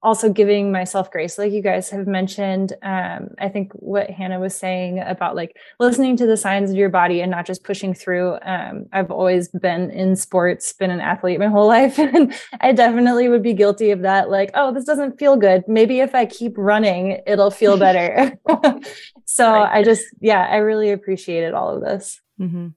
also 0.02 0.32
giving 0.32 0.72
myself 0.72 1.12
grace 1.12 1.38
like 1.38 1.52
you 1.52 1.62
guys 1.62 1.90
have 1.90 2.08
mentioned 2.08 2.74
um, 2.84 3.30
i 3.40 3.50
think 3.50 3.72
what 3.74 4.10
hannah 4.10 4.40
was 4.40 4.56
saying 4.56 5.00
about 5.00 5.36
like 5.36 5.58
listening 5.80 6.16
to 6.16 6.26
the 6.26 6.38
signs 6.38 6.70
of 6.70 6.78
your 6.78 6.90
body 6.90 7.20
and 7.20 7.30
not 7.30 7.46
just 7.46 7.64
pushing 7.64 7.94
through 7.94 8.38
um, 8.44 8.86
i've 8.94 9.12
always 9.12 9.50
been 9.50 9.90
in 9.92 10.16
sports 10.16 10.72
been 10.74 10.90
an 10.90 11.02
athlete 11.02 11.40
my 11.40 11.48
whole 11.50 11.68
life 11.68 12.00
and 12.00 12.34
i 12.62 12.72
definitely 12.72 13.28
would 13.28 13.44
be 13.44 13.54
guilty 13.54 13.92
of 13.92 14.02
that 14.02 14.30
like 14.30 14.52
oh 14.54 14.74
this 14.74 14.86
doesn't 14.86 15.20
feel 15.20 15.36
good 15.36 15.64
maybe 15.68 16.00
if 16.00 16.16
i 16.16 16.26
keep 16.26 16.54
running 16.58 17.22
it'll 17.28 17.52
feel 17.52 17.78
better 17.90 18.38
so 19.26 19.52
right. 19.52 19.80
i 19.80 19.84
just 19.84 20.06
yeah 20.22 20.48
i 20.50 20.58
really 20.58 20.92
appreciated 20.92 21.54
all 21.54 21.76
of 21.76 21.82
this 21.82 22.22
mm-hmm. 22.40 22.68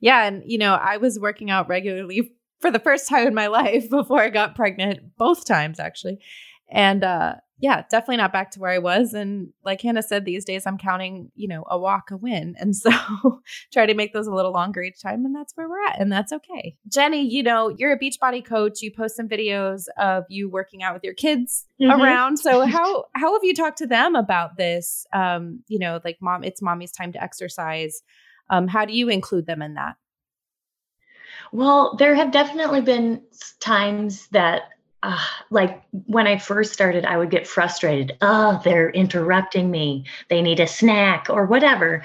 Yeah 0.00 0.24
and 0.24 0.42
you 0.46 0.58
know 0.58 0.74
i 0.74 0.96
was 0.96 1.18
working 1.18 1.50
out 1.50 1.68
regularly 1.68 2.32
for 2.60 2.70
the 2.70 2.78
first 2.78 3.08
time 3.08 3.26
in 3.26 3.34
my 3.34 3.48
life 3.48 3.88
before 3.90 4.20
I 4.20 4.28
got 4.28 4.54
pregnant, 4.54 5.16
both 5.16 5.44
times 5.44 5.80
actually. 5.80 6.20
And 6.72 7.02
uh, 7.02 7.34
yeah, 7.58 7.82
definitely 7.90 8.18
not 8.18 8.32
back 8.32 8.52
to 8.52 8.60
where 8.60 8.70
I 8.70 8.78
was. 8.78 9.12
And 9.12 9.52
like 9.64 9.80
Hannah 9.80 10.02
said, 10.02 10.24
these 10.24 10.44
days 10.44 10.66
I'm 10.66 10.78
counting, 10.78 11.32
you 11.34 11.48
know, 11.48 11.64
a 11.68 11.78
walk, 11.78 12.10
a 12.10 12.16
win. 12.16 12.54
And 12.60 12.76
so 12.76 12.90
try 13.72 13.86
to 13.86 13.94
make 13.94 14.12
those 14.12 14.28
a 14.28 14.34
little 14.34 14.52
longer 14.52 14.82
each 14.82 15.00
time. 15.00 15.24
And 15.24 15.34
that's 15.34 15.56
where 15.56 15.68
we're 15.68 15.84
at. 15.86 16.00
And 16.00 16.12
that's 16.12 16.32
okay. 16.32 16.76
Jenny, 16.86 17.28
you 17.28 17.42
know, 17.42 17.74
you're 17.76 17.92
a 17.92 17.98
Beachbody 17.98 18.44
coach. 18.44 18.82
You 18.82 18.92
post 18.92 19.16
some 19.16 19.28
videos 19.28 19.86
of 19.98 20.24
you 20.28 20.48
working 20.48 20.82
out 20.82 20.94
with 20.94 21.02
your 21.02 21.14
kids 21.14 21.66
mm-hmm. 21.80 22.00
around. 22.00 22.36
So 22.38 22.66
how 22.66 23.06
how 23.14 23.32
have 23.32 23.42
you 23.42 23.54
talked 23.54 23.78
to 23.78 23.86
them 23.86 24.14
about 24.14 24.56
this? 24.56 25.06
Um, 25.12 25.64
you 25.66 25.78
know, 25.78 26.00
like 26.04 26.18
mom, 26.20 26.44
it's 26.44 26.62
mommy's 26.62 26.92
time 26.92 27.12
to 27.12 27.22
exercise. 27.22 28.02
Um, 28.50 28.68
how 28.68 28.84
do 28.84 28.92
you 28.92 29.08
include 29.08 29.46
them 29.46 29.62
in 29.62 29.74
that? 29.74 29.96
Well, 31.52 31.96
there 31.96 32.14
have 32.14 32.30
definitely 32.30 32.80
been 32.80 33.22
times 33.60 34.26
that 34.28 34.70
uh, 35.02 35.18
like 35.50 35.82
when 36.06 36.26
I 36.26 36.38
first 36.38 36.72
started, 36.72 37.04
I 37.04 37.16
would 37.16 37.30
get 37.30 37.46
frustrated. 37.46 38.16
Oh, 38.20 38.60
they're 38.62 38.90
interrupting 38.90 39.70
me. 39.70 40.04
They 40.28 40.42
need 40.42 40.60
a 40.60 40.66
snack 40.66 41.28
or 41.30 41.46
whatever. 41.46 42.02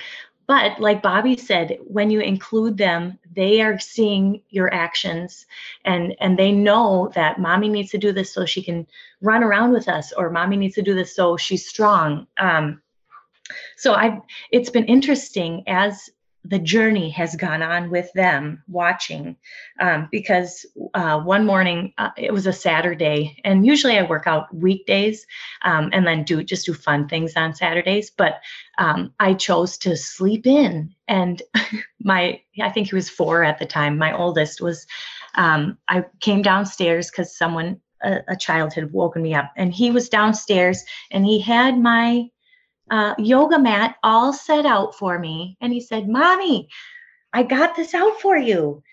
But 0.48 0.80
like 0.80 1.02
Bobby 1.02 1.36
said, 1.36 1.80
when 1.86 2.10
you 2.10 2.20
include 2.20 2.78
them, 2.78 3.18
they 3.36 3.62
are 3.62 3.80
seeing 3.80 4.42
your 4.50 4.74
actions 4.74 5.46
and 5.84 6.16
and 6.20 6.38
they 6.38 6.52
know 6.52 7.12
that 7.16 7.40
mommy 7.40 7.68
needs 7.68 7.92
to 7.92 7.98
do 7.98 8.14
this 8.14 8.32
so 8.32 8.46
she 8.46 8.62
can 8.62 8.88
run 9.22 9.44
around 9.44 9.74
with 9.74 9.90
us, 9.90 10.14
or 10.14 10.30
mommy 10.30 10.56
needs 10.56 10.76
to 10.76 10.82
do 10.84 10.94
this 10.94 11.16
so 11.16 11.36
she's 11.36 11.68
strong. 11.68 12.28
Um, 12.40 12.82
so 13.76 13.94
I've 13.94 14.20
it's 14.52 14.70
been 14.70 14.86
interesting 14.86 15.64
as 15.68 16.10
the 16.48 16.60
journey 16.60 17.10
has 17.10 17.36
gone 17.36 17.62
on 17.62 17.90
with 17.90 18.12
them 18.14 18.62
watching 18.68 19.36
um, 19.80 20.08
because 20.12 20.66
uh, 20.94 21.20
one 21.20 21.46
morning 21.46 21.94
uh, 21.98 22.10
it 22.18 22.32
was 22.32 22.46
a 22.46 22.54
saturday 22.54 23.40
and 23.44 23.66
usually 23.66 23.98
i 23.98 24.04
work 24.04 24.28
out 24.28 24.54
weekdays 24.54 25.26
um, 25.64 25.90
and 25.92 26.06
then 26.06 26.24
do 26.24 26.44
just 26.44 26.66
do 26.66 26.74
fun 26.74 27.08
things 27.08 27.34
on 27.36 27.54
saturdays 27.54 28.12
but 28.12 28.42
um, 28.78 29.14
i 29.20 29.34
chose 29.34 29.78
to 29.78 29.98
sleep 29.98 30.46
in 30.46 30.94
and 31.08 31.42
my 32.02 32.40
i 32.62 32.70
think 32.70 32.90
he 32.90 32.96
was 32.96 33.10
four 33.10 33.44
at 33.44 33.60
the 33.60 33.66
time 33.66 33.98
my 33.98 34.16
oldest 34.16 34.62
was 34.62 34.86
um, 35.36 35.78
i 35.88 36.04
came 36.20 36.42
downstairs 36.42 37.10
because 37.10 37.36
someone 37.36 37.80
a, 38.04 38.20
a 38.30 38.36
child 38.36 38.74
had 38.74 38.94
woken 38.94 39.22
me 39.22 39.34
up 39.34 39.52
and 39.58 39.74
he 39.74 39.90
was 39.90 40.10
downstairs 40.10 40.84
and 41.12 41.26
he 41.26 41.40
had 41.40 41.78
my 41.78 42.30
uh, 42.90 43.16
yoga 43.18 43.60
mat 43.60 43.96
all 44.04 44.34
set 44.34 44.66
out 44.66 44.96
for 44.96 45.18
me. 45.18 45.58
And 45.62 45.74
he 45.74 45.82
said, 45.82 46.08
Mommy, 46.08 46.70
I 47.34 47.44
got 47.44 47.76
this 47.76 47.94
out 47.94 48.22
for 48.22 48.38
you. 48.38 48.84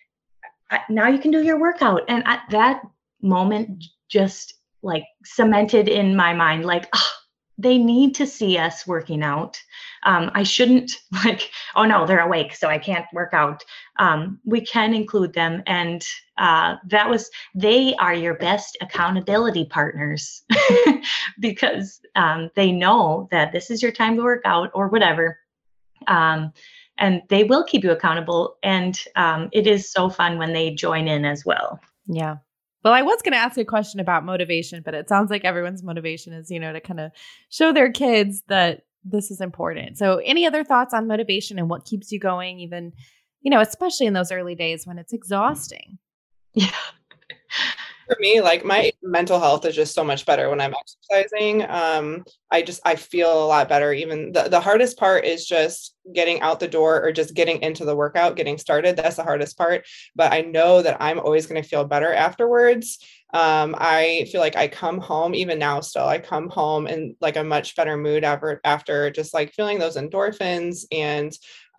Now 0.88 1.08
you 1.08 1.18
can 1.18 1.30
do 1.30 1.42
your 1.42 1.60
workout. 1.60 2.02
And 2.08 2.22
at 2.26 2.42
that 2.50 2.82
moment, 3.20 3.84
just 4.08 4.54
like 4.82 5.04
cemented 5.24 5.88
in 5.88 6.16
my 6.16 6.32
mind, 6.32 6.64
like, 6.64 6.88
oh, 6.94 7.12
they 7.62 7.78
need 7.78 8.14
to 8.16 8.26
see 8.26 8.58
us 8.58 8.86
working 8.86 9.22
out. 9.22 9.60
Um, 10.02 10.30
I 10.34 10.42
shouldn't 10.42 10.92
like, 11.24 11.50
oh 11.76 11.84
no, 11.84 12.06
they're 12.06 12.20
awake, 12.26 12.54
so 12.54 12.68
I 12.68 12.78
can't 12.78 13.06
work 13.12 13.32
out. 13.32 13.64
Um, 13.98 14.40
we 14.44 14.60
can 14.60 14.94
include 14.94 15.32
them, 15.32 15.62
and 15.66 16.04
uh, 16.38 16.76
that 16.88 17.08
was 17.08 17.30
they 17.54 17.94
are 17.96 18.14
your 18.14 18.34
best 18.34 18.76
accountability 18.80 19.64
partners 19.66 20.42
because 21.40 22.00
um, 22.16 22.50
they 22.56 22.72
know 22.72 23.28
that 23.30 23.52
this 23.52 23.70
is 23.70 23.82
your 23.82 23.92
time 23.92 24.16
to 24.16 24.22
work 24.22 24.42
out 24.44 24.70
or 24.74 24.88
whatever. 24.88 25.38
Um, 26.08 26.52
and 26.98 27.22
they 27.28 27.44
will 27.44 27.64
keep 27.64 27.84
you 27.84 27.92
accountable. 27.92 28.56
And 28.62 29.00
um, 29.16 29.48
it 29.52 29.66
is 29.66 29.90
so 29.90 30.10
fun 30.10 30.38
when 30.38 30.52
they 30.52 30.74
join 30.74 31.08
in 31.08 31.24
as 31.24 31.44
well. 31.44 31.80
Yeah. 32.06 32.36
Well, 32.84 32.92
I 32.92 33.02
was 33.02 33.22
going 33.22 33.32
to 33.32 33.38
ask 33.38 33.56
a 33.58 33.64
question 33.64 34.00
about 34.00 34.24
motivation, 34.24 34.82
but 34.84 34.94
it 34.94 35.08
sounds 35.08 35.30
like 35.30 35.44
everyone's 35.44 35.82
motivation 35.82 36.32
is, 36.32 36.50
you 36.50 36.58
know, 36.58 36.72
to 36.72 36.80
kind 36.80 37.00
of 37.00 37.12
show 37.48 37.72
their 37.72 37.92
kids 37.92 38.42
that 38.48 38.82
this 39.04 39.30
is 39.30 39.40
important. 39.40 39.98
So, 39.98 40.18
any 40.18 40.46
other 40.46 40.64
thoughts 40.64 40.94
on 40.94 41.06
motivation 41.06 41.58
and 41.58 41.68
what 41.68 41.84
keeps 41.84 42.10
you 42.10 42.18
going, 42.18 42.60
even, 42.60 42.92
you 43.40 43.50
know, 43.50 43.60
especially 43.60 44.06
in 44.06 44.12
those 44.14 44.32
early 44.32 44.54
days 44.54 44.86
when 44.86 44.98
it's 44.98 45.12
exhausting? 45.12 45.98
Yeah 46.54 46.68
for 48.06 48.16
me 48.20 48.40
like 48.40 48.64
my 48.64 48.92
mental 49.02 49.38
health 49.38 49.64
is 49.64 49.74
just 49.74 49.94
so 49.94 50.04
much 50.04 50.26
better 50.26 50.50
when 50.50 50.60
i'm 50.60 50.74
exercising. 50.74 51.62
Um 51.68 52.24
i 52.50 52.62
just 52.62 52.80
i 52.84 52.96
feel 52.96 53.44
a 53.44 53.46
lot 53.46 53.68
better. 53.68 53.92
Even 53.92 54.32
the, 54.32 54.44
the 54.48 54.60
hardest 54.60 54.98
part 54.98 55.24
is 55.24 55.46
just 55.46 55.94
getting 56.14 56.40
out 56.40 56.60
the 56.60 56.68
door 56.68 57.02
or 57.02 57.12
just 57.12 57.34
getting 57.34 57.62
into 57.62 57.84
the 57.84 57.96
workout 57.96 58.36
getting 58.36 58.58
started. 58.58 58.96
That's 58.96 59.16
the 59.16 59.22
hardest 59.22 59.56
part. 59.56 59.86
But 60.14 60.32
i 60.32 60.40
know 60.40 60.82
that 60.82 60.98
i'm 61.00 61.20
always 61.20 61.46
going 61.46 61.62
to 61.62 61.68
feel 61.68 61.84
better 61.84 62.12
afterwards. 62.12 62.98
Um, 63.34 63.74
i 63.78 64.28
feel 64.30 64.42
like 64.42 64.56
i 64.56 64.68
come 64.68 64.98
home 64.98 65.34
even 65.34 65.58
now 65.58 65.80
still 65.80 66.04
i 66.04 66.18
come 66.18 66.50
home 66.50 66.86
in 66.86 67.16
like 67.22 67.36
a 67.36 67.44
much 67.44 67.74
better 67.76 67.96
mood 67.96 68.24
after 68.24 68.60
after 68.62 69.10
just 69.10 69.32
like 69.32 69.54
feeling 69.54 69.78
those 69.78 69.96
endorphins 69.96 70.84
and 70.92 71.32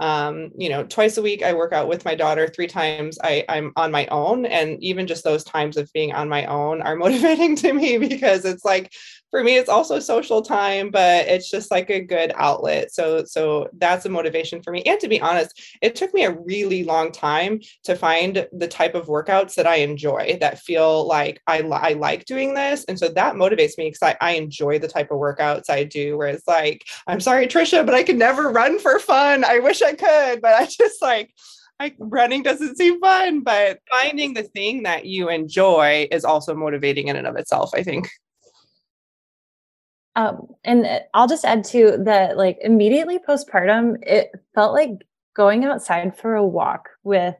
um, 0.03 0.51
you 0.57 0.67
know 0.67 0.83
twice 0.83 1.15
a 1.15 1.21
week 1.21 1.41
i 1.43 1.53
work 1.53 1.71
out 1.71 1.87
with 1.87 2.03
my 2.03 2.13
daughter 2.13 2.49
three 2.49 2.67
times 2.67 3.17
I, 3.23 3.45
i'm 3.47 3.71
on 3.77 3.89
my 3.89 4.05
own. 4.07 4.45
And 4.45 4.83
even 4.83 5.07
just 5.07 5.23
those 5.23 5.45
times 5.45 5.77
of 5.77 5.91
being 5.93 6.11
on 6.11 6.27
my 6.27 6.45
own 6.45 6.81
are 6.81 6.95
motivating 7.03 7.55
to 7.57 7.71
me 7.71 7.97
because 7.97 8.43
it's 8.43 8.65
like 8.65 8.93
for 9.33 9.43
me 9.43 9.57
it's 9.57 9.67
also 9.67 9.99
social 9.99 10.43
time 10.43 10.91
but 10.91 11.25
it's 11.27 11.49
just 11.49 11.71
like 11.71 11.89
a 11.89 11.99
good 11.99 12.31
outlet. 12.35 12.93
So 12.93 13.25
so 13.25 13.67
that's 13.79 14.05
a 14.05 14.09
motivation 14.09 14.61
for 14.61 14.69
me. 14.69 14.83
And 14.83 14.99
to 14.99 15.07
be 15.07 15.19
honest 15.19 15.59
it 15.81 15.95
took 15.95 16.13
me 16.13 16.23
a 16.23 16.37
really 16.45 16.83
long 16.83 17.11
time 17.11 17.59
to 17.85 17.95
find 17.95 18.47
the 18.53 18.67
type 18.67 18.93
of 18.93 19.07
workouts 19.07 19.55
that 19.55 19.65
i 19.65 19.77
enjoy 19.77 20.37
that 20.39 20.59
feel 20.59 21.07
like 21.07 21.41
i, 21.47 21.61
I 21.61 21.93
like 21.93 22.25
doing 22.25 22.53
this. 22.53 22.85
And 22.85 22.99
so 22.99 23.09
that 23.09 23.33
motivates 23.33 23.75
me 23.75 23.87
because 23.87 24.03
I, 24.03 24.15
I 24.21 24.31
enjoy 24.33 24.77
the 24.77 24.87
type 24.87 25.09
of 25.09 25.17
workouts 25.17 25.67
i 25.67 25.83
do 25.83 26.15
where 26.15 26.27
it's 26.27 26.47
like 26.47 26.85
i'm 27.07 27.19
sorry 27.19 27.47
trisha 27.47 27.83
but 27.83 27.95
i 27.95 28.03
could 28.03 28.19
never 28.19 28.51
run 28.51 28.77
for 28.77 28.99
fun. 28.99 29.43
I 29.43 29.57
wish 29.57 29.81
i 29.81 29.93
could 29.93 30.41
but 30.43 30.53
i 30.53 30.65
just 30.83 31.01
like 31.01 31.33
like 31.79 31.95
running 31.97 32.43
doesn't 32.43 32.77
seem 32.77 32.99
fun, 33.01 33.41
but 33.41 33.79
finding 33.89 34.35
the 34.35 34.43
thing 34.43 34.83
that 34.83 35.05
you 35.05 35.29
enjoy 35.29 36.07
is 36.11 36.23
also 36.23 36.53
motivating 36.53 37.07
in 37.07 37.15
and 37.15 37.25
of 37.25 37.35
itself, 37.35 37.71
I 37.73 37.81
think. 37.81 38.07
Um, 40.15 40.47
and 40.63 40.85
uh, 40.85 40.99
I'll 41.13 41.27
just 41.27 41.45
add 41.45 41.63
to 41.65 41.97
that, 42.05 42.37
like 42.37 42.57
immediately 42.61 43.19
postpartum, 43.19 43.97
it 44.03 44.31
felt 44.53 44.73
like 44.73 44.91
going 45.35 45.65
outside 45.65 46.15
for 46.15 46.35
a 46.35 46.45
walk 46.45 46.89
with 47.03 47.35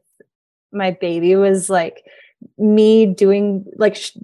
my 0.72 0.92
baby 0.92 1.36
was 1.36 1.70
like 1.70 2.04
me 2.58 3.06
doing 3.06 3.66
like 3.78 3.96
sh- 3.96 4.18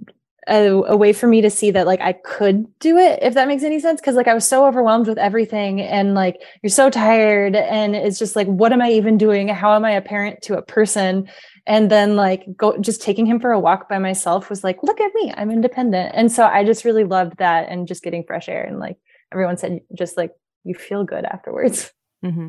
a, 0.48 0.68
a, 0.68 0.96
way 0.96 1.12
for 1.12 1.28
me 1.28 1.40
to 1.40 1.50
see 1.50 1.70
that 1.70 1.86
like 1.86 2.00
I 2.00 2.12
could 2.12 2.66
do 2.80 2.96
it, 2.96 3.20
if 3.22 3.34
that 3.34 3.46
makes 3.46 3.62
any 3.62 3.78
sense. 3.78 4.00
Cause 4.00 4.16
like 4.16 4.26
I 4.26 4.34
was 4.34 4.46
so 4.46 4.66
overwhelmed 4.66 5.06
with 5.06 5.18
everything 5.18 5.80
and 5.80 6.14
like 6.14 6.42
you're 6.62 6.70
so 6.70 6.90
tired. 6.90 7.54
And 7.54 7.94
it's 7.94 8.18
just 8.18 8.34
like, 8.34 8.48
what 8.48 8.72
am 8.72 8.82
I 8.82 8.90
even 8.90 9.16
doing? 9.16 9.48
How 9.48 9.74
am 9.74 9.84
I 9.84 9.92
a 9.92 10.02
parent 10.02 10.42
to 10.42 10.58
a 10.58 10.62
person? 10.62 11.28
And 11.70 11.90
then 11.90 12.16
like 12.16 12.44
go 12.56 12.76
just 12.78 13.00
taking 13.00 13.24
him 13.24 13.40
for 13.40 13.52
a 13.52 13.60
walk 13.60 13.88
by 13.88 13.98
myself 13.98 14.50
was 14.50 14.62
like 14.62 14.82
look 14.82 15.00
at 15.00 15.14
me 15.14 15.32
i'm 15.36 15.50
independent 15.50 16.12
and 16.14 16.30
so 16.30 16.44
i 16.44 16.62
just 16.64 16.84
really 16.84 17.04
loved 17.04 17.38
that 17.38 17.68
and 17.70 17.88
just 17.88 18.02
getting 18.02 18.24
fresh 18.24 18.48
air 18.48 18.64
and 18.64 18.78
like 18.78 18.98
everyone 19.32 19.56
said 19.56 19.80
just 19.96 20.16
like 20.16 20.32
you 20.64 20.74
feel 20.74 21.04
good 21.04 21.24
afterwards 21.24 21.92
mm-hmm. 22.24 22.48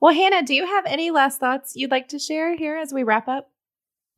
Well, 0.00 0.14
Hannah, 0.14 0.42
do 0.42 0.54
you 0.54 0.66
have 0.66 0.84
any 0.86 1.10
last 1.10 1.40
thoughts 1.40 1.72
you'd 1.74 1.90
like 1.90 2.08
to 2.08 2.18
share 2.18 2.56
here 2.56 2.76
as 2.76 2.92
we 2.92 3.02
wrap 3.02 3.28
up? 3.28 3.50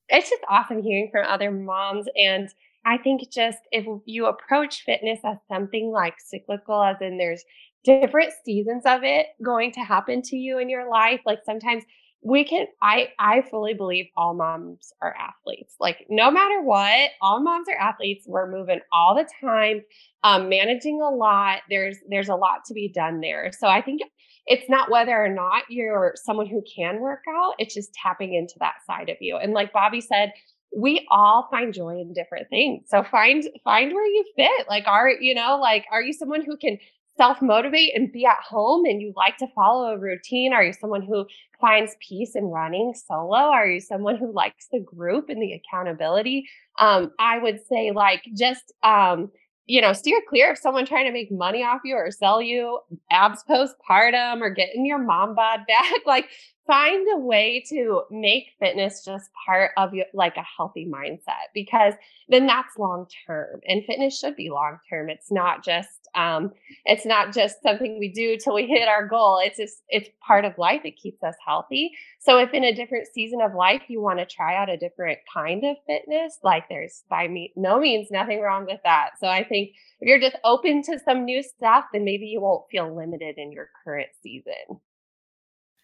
It's 0.09 0.31
just 0.31 0.43
awesome 0.49 0.83
hearing 0.83 1.11
from 1.13 1.27
other 1.27 1.51
moms. 1.51 2.07
And 2.17 2.49
I 2.85 2.99
think 2.99 3.31
just 3.31 3.59
if 3.73 3.87
you 4.05 4.27
approach 4.27 4.83
fitness 4.85 5.21
as 5.25 5.37
something 5.49 5.91
like 5.91 6.15
cyclical, 6.19 6.83
as 6.83 6.97
in 7.01 7.19
there's 7.19 7.45
different 7.85 8.33
seasons 8.45 8.83
of 8.85 9.03
it 9.03 9.27
going 9.43 9.73
to 9.73 9.81
happen 9.81 10.23
to 10.23 10.37
you 10.37 10.59
in 10.59 10.69
your 10.69 10.89
life, 10.91 11.21
like 11.27 11.41
sometimes 11.45 11.85
we 12.23 12.45
can 12.45 12.67
i 12.83 13.09
i 13.19 13.43
fully 13.43 13.75
believe 13.75 14.07
all 14.17 14.35
moms 14.35 14.93
are 15.01 15.15
athletes 15.17 15.75
like 15.81 16.07
no 16.09 16.31
matter 16.31 16.61
what 16.63 17.11
all 17.21 17.41
moms 17.41 17.69
are 17.69 17.79
athletes 17.79 18.25
we're 18.27 18.51
moving 18.51 18.81
all 18.93 19.15
the 19.15 19.29
time 19.41 19.83
um, 20.25 20.49
managing 20.49 21.01
a 21.01 21.09
lot 21.09 21.61
there's 21.71 21.99
there's 22.09 22.29
a 22.29 22.35
lot 22.35 22.65
to 22.65 22.75
be 22.75 22.89
done 22.89 23.21
there 23.21 23.53
so 23.53 23.69
i 23.69 23.81
think 23.81 24.01
it's 24.47 24.69
not 24.69 24.91
whether 24.91 25.13
or 25.13 25.29
not 25.29 25.65
you're 25.69 26.15
someone 26.17 26.47
who 26.47 26.63
can 26.75 27.01
work 27.01 27.23
out 27.29 27.55
it's 27.59 27.75
just 27.75 27.95
tapping 27.95 28.35
into 28.35 28.55
that 28.59 28.75
side 28.87 29.09
of 29.09 29.17
you 29.21 29.37
and 29.37 29.53
like 29.53 29.73
bobby 29.73 30.01
said 30.01 30.33
we 30.77 31.07
all 31.11 31.49
find 31.51 31.73
joy 31.73 32.01
in 32.01 32.13
different 32.13 32.49
things 32.49 32.85
so 32.89 33.03
find 33.05 33.45
find 33.63 33.93
where 33.93 34.07
you 34.07 34.25
fit 34.37 34.67
like 34.69 34.87
are 34.87 35.11
you 35.21 35.35
know 35.35 35.59
like 35.61 35.85
are 35.93 36.03
you 36.03 36.13
someone 36.13 36.45
who 36.45 36.57
can 36.57 36.79
self 37.17 37.41
motivate 37.41 37.95
and 37.95 38.13
be 38.13 38.27
at 38.27 38.39
home 38.49 38.85
and 38.85 39.01
you 39.01 39.13
like 39.17 39.37
to 39.39 39.47
follow 39.55 39.93
a 39.93 39.99
routine? 39.99 40.53
Are 40.53 40.63
you 40.63 40.73
someone 40.73 41.03
who 41.03 41.27
finds 41.61 41.97
peace 42.07 42.35
in 42.35 42.45
running 42.45 42.95
solo? 42.95 43.37
Are 43.37 43.67
you 43.69 43.81
someone 43.81 44.17
who 44.17 44.33
likes 44.33 44.69
the 44.71 44.81
group 44.81 45.29
and 45.29 45.41
the 45.41 45.53
accountability? 45.53 46.49
Um, 46.79 47.13
I 47.19 47.39
would 47.39 47.61
say, 47.67 47.91
like, 47.93 48.23
just, 48.37 48.73
um, 48.83 49.31
you 49.67 49.81
know, 49.81 49.93
steer 49.93 50.21
clear 50.29 50.53
of 50.53 50.59
someone 50.59 50.87
trying 50.87 51.07
to 51.07 51.13
make 51.13 51.33
money 51.33 51.65
off 51.65 51.81
you 51.85 51.97
or 51.97 52.11
sell 52.11 52.41
you 52.41 52.79
abs 53.11 53.43
postpartum 53.49 54.41
or 54.41 54.51
getting 54.51 54.87
your 54.87 54.99
mom 54.99 55.35
bod 55.35 55.61
back. 55.67 55.93
like, 56.07 56.29
find 56.67 57.07
a 57.15 57.19
way 57.19 57.65
to 57.69 58.03
make 58.11 58.49
fitness 58.59 59.05
just 59.05 59.31
part 59.47 59.71
of 59.77 59.95
your 59.95 60.07
like 60.15 60.37
a 60.37 60.45
healthy 60.57 60.87
mindset 60.87 61.49
because 61.55 61.95
then 62.29 62.47
that's 62.47 62.77
long 62.77 63.07
term 63.27 63.61
and 63.67 63.85
fitness 63.85 64.19
should 64.19 64.35
be 64.37 64.51
long 64.51 64.79
term 64.89 65.09
it's 65.09 65.31
not 65.31 65.65
just 65.65 66.09
um 66.15 66.51
it's 66.85 67.07
not 67.07 67.33
just 67.33 67.63
something 67.63 67.99
we 67.99 68.09
do 68.09 68.37
till 68.37 68.55
we 68.55 68.67
hit 68.67 68.89
our 68.89 69.07
goal. 69.07 69.41
It's 69.43 69.59
just 69.59 69.83
it's 69.89 70.09
part 70.27 70.45
of 70.45 70.57
life. 70.57 70.83
It 70.85 70.97
keeps 70.97 71.23
us 71.23 71.35
healthy. 71.45 71.93
So 72.19 72.39
if 72.39 72.53
in 72.53 72.65
a 72.65 72.75
different 72.75 73.09
season 73.13 73.41
of 73.41 73.55
life 73.55 73.83
you 73.89 74.01
want 74.01 74.19
to 74.19 74.27
try 74.27 74.57
out 74.57 74.71
a 74.71 74.77
different 74.77 75.19
kind 75.33 75.65
of 75.65 75.77
fitness 75.87 76.39
like 76.43 76.69
there's 76.69 77.05
by 77.09 77.29
me 77.29 77.53
no 77.57 77.79
means 77.79 78.09
nothing 78.11 78.41
wrong 78.41 78.67
with 78.67 78.81
that. 78.85 79.11
So 79.21 79.29
i 79.29 79.45
think 79.45 79.71
if 80.01 80.09
you're 80.09 80.21
just 80.21 80.37
open 80.45 80.83
to 80.83 80.99
some 80.99 81.25
new 81.25 81.43
stuff 81.43 81.87
then 81.93 82.05
maybe 82.05 82.27
you 82.27 82.41
won't 82.41 82.69
feel 82.71 82.95
limited 82.95 83.37
in 83.39 83.53
your 83.53 83.69
current 83.85 84.09
season 84.23 84.81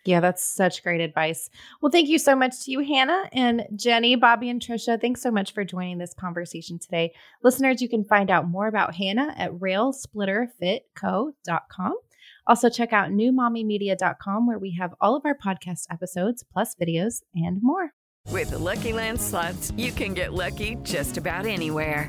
yeah, 0.04 0.20
that's 0.20 0.42
such 0.42 0.82
great 0.82 1.00
advice. 1.00 1.48
Well, 1.80 1.92
thank 1.92 2.08
you 2.08 2.18
so 2.18 2.34
much 2.34 2.64
to 2.64 2.70
you, 2.70 2.80
Hannah 2.80 3.28
and 3.32 3.66
Jenny, 3.76 4.16
Bobby, 4.16 4.50
and 4.50 4.60
Trisha. 4.60 5.00
Thanks 5.00 5.22
so 5.22 5.30
much 5.30 5.54
for 5.54 5.64
joining 5.64 5.96
this 5.98 6.14
conversation 6.14 6.78
today. 6.78 7.12
Listeners, 7.42 7.80
you 7.80 7.88
can 7.88 8.04
find 8.04 8.30
out 8.30 8.46
more 8.48 8.66
about 8.66 8.96
Hannah 8.96 9.32
at 9.36 9.52
railsplitterfitco.com. 9.52 11.94
Also, 12.46 12.68
check 12.68 12.92
out 12.92 13.10
newmommymedia.com 13.10 14.46
where 14.46 14.58
we 14.58 14.76
have 14.78 14.94
all 15.00 15.16
of 15.16 15.24
our 15.24 15.36
podcast 15.36 15.86
episodes, 15.90 16.44
plus 16.52 16.74
videos 16.74 17.22
and 17.34 17.62
more. 17.62 17.94
With 18.30 18.52
Lucky 18.52 18.92
Land 18.92 19.20
slots, 19.20 19.72
you 19.76 19.90
can 19.92 20.14
get 20.14 20.32
lucky 20.32 20.76
just 20.82 21.16
about 21.16 21.46
anywhere. 21.46 22.08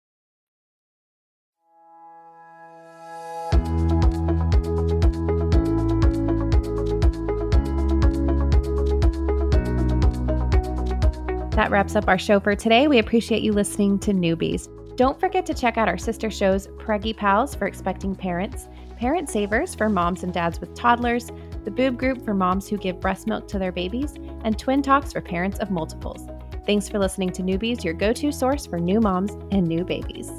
That 11.51 11.69
wraps 11.69 11.97
up 11.97 12.07
our 12.07 12.17
show 12.17 12.39
for 12.39 12.55
today. 12.55 12.87
We 12.87 12.99
appreciate 12.99 13.43
you 13.43 13.51
listening 13.51 13.99
to 13.99 14.13
Newbies. 14.13 14.69
Don't 14.95 15.19
forget 15.19 15.45
to 15.47 15.53
check 15.53 15.77
out 15.77 15.89
our 15.89 15.97
sister 15.97 16.31
shows 16.31 16.67
Preggy 16.67 17.15
Pals 17.15 17.55
for 17.55 17.67
expecting 17.67 18.15
parents, 18.15 18.69
Parent 18.97 19.29
Savers 19.29 19.75
for 19.75 19.89
moms 19.89 20.23
and 20.23 20.33
dads 20.33 20.61
with 20.61 20.73
toddlers, 20.75 21.29
the 21.65 21.71
Boob 21.71 21.97
Group 21.97 22.23
for 22.23 22.33
moms 22.33 22.69
who 22.69 22.77
give 22.77 23.01
breast 23.01 23.27
milk 23.27 23.49
to 23.49 23.59
their 23.59 23.71
babies, 23.73 24.13
and 24.45 24.57
Twin 24.57 24.81
Talks 24.81 25.11
for 25.11 25.19
parents 25.19 25.59
of 25.59 25.71
multiples. 25.71 26.25
Thanks 26.65 26.87
for 26.87 26.99
listening 26.99 27.31
to 27.33 27.41
Newbies, 27.41 27.83
your 27.83 27.95
go 27.95 28.13
to 28.13 28.31
source 28.31 28.65
for 28.65 28.79
new 28.79 29.01
moms 29.01 29.31
and 29.51 29.67
new 29.67 29.83
babies. 29.83 30.29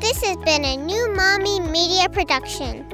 This 0.00 0.22
has 0.24 0.36
been 0.38 0.64
a 0.64 0.76
new 0.76 1.14
Mommy 1.14 1.60
Media 1.60 2.08
production. 2.08 2.93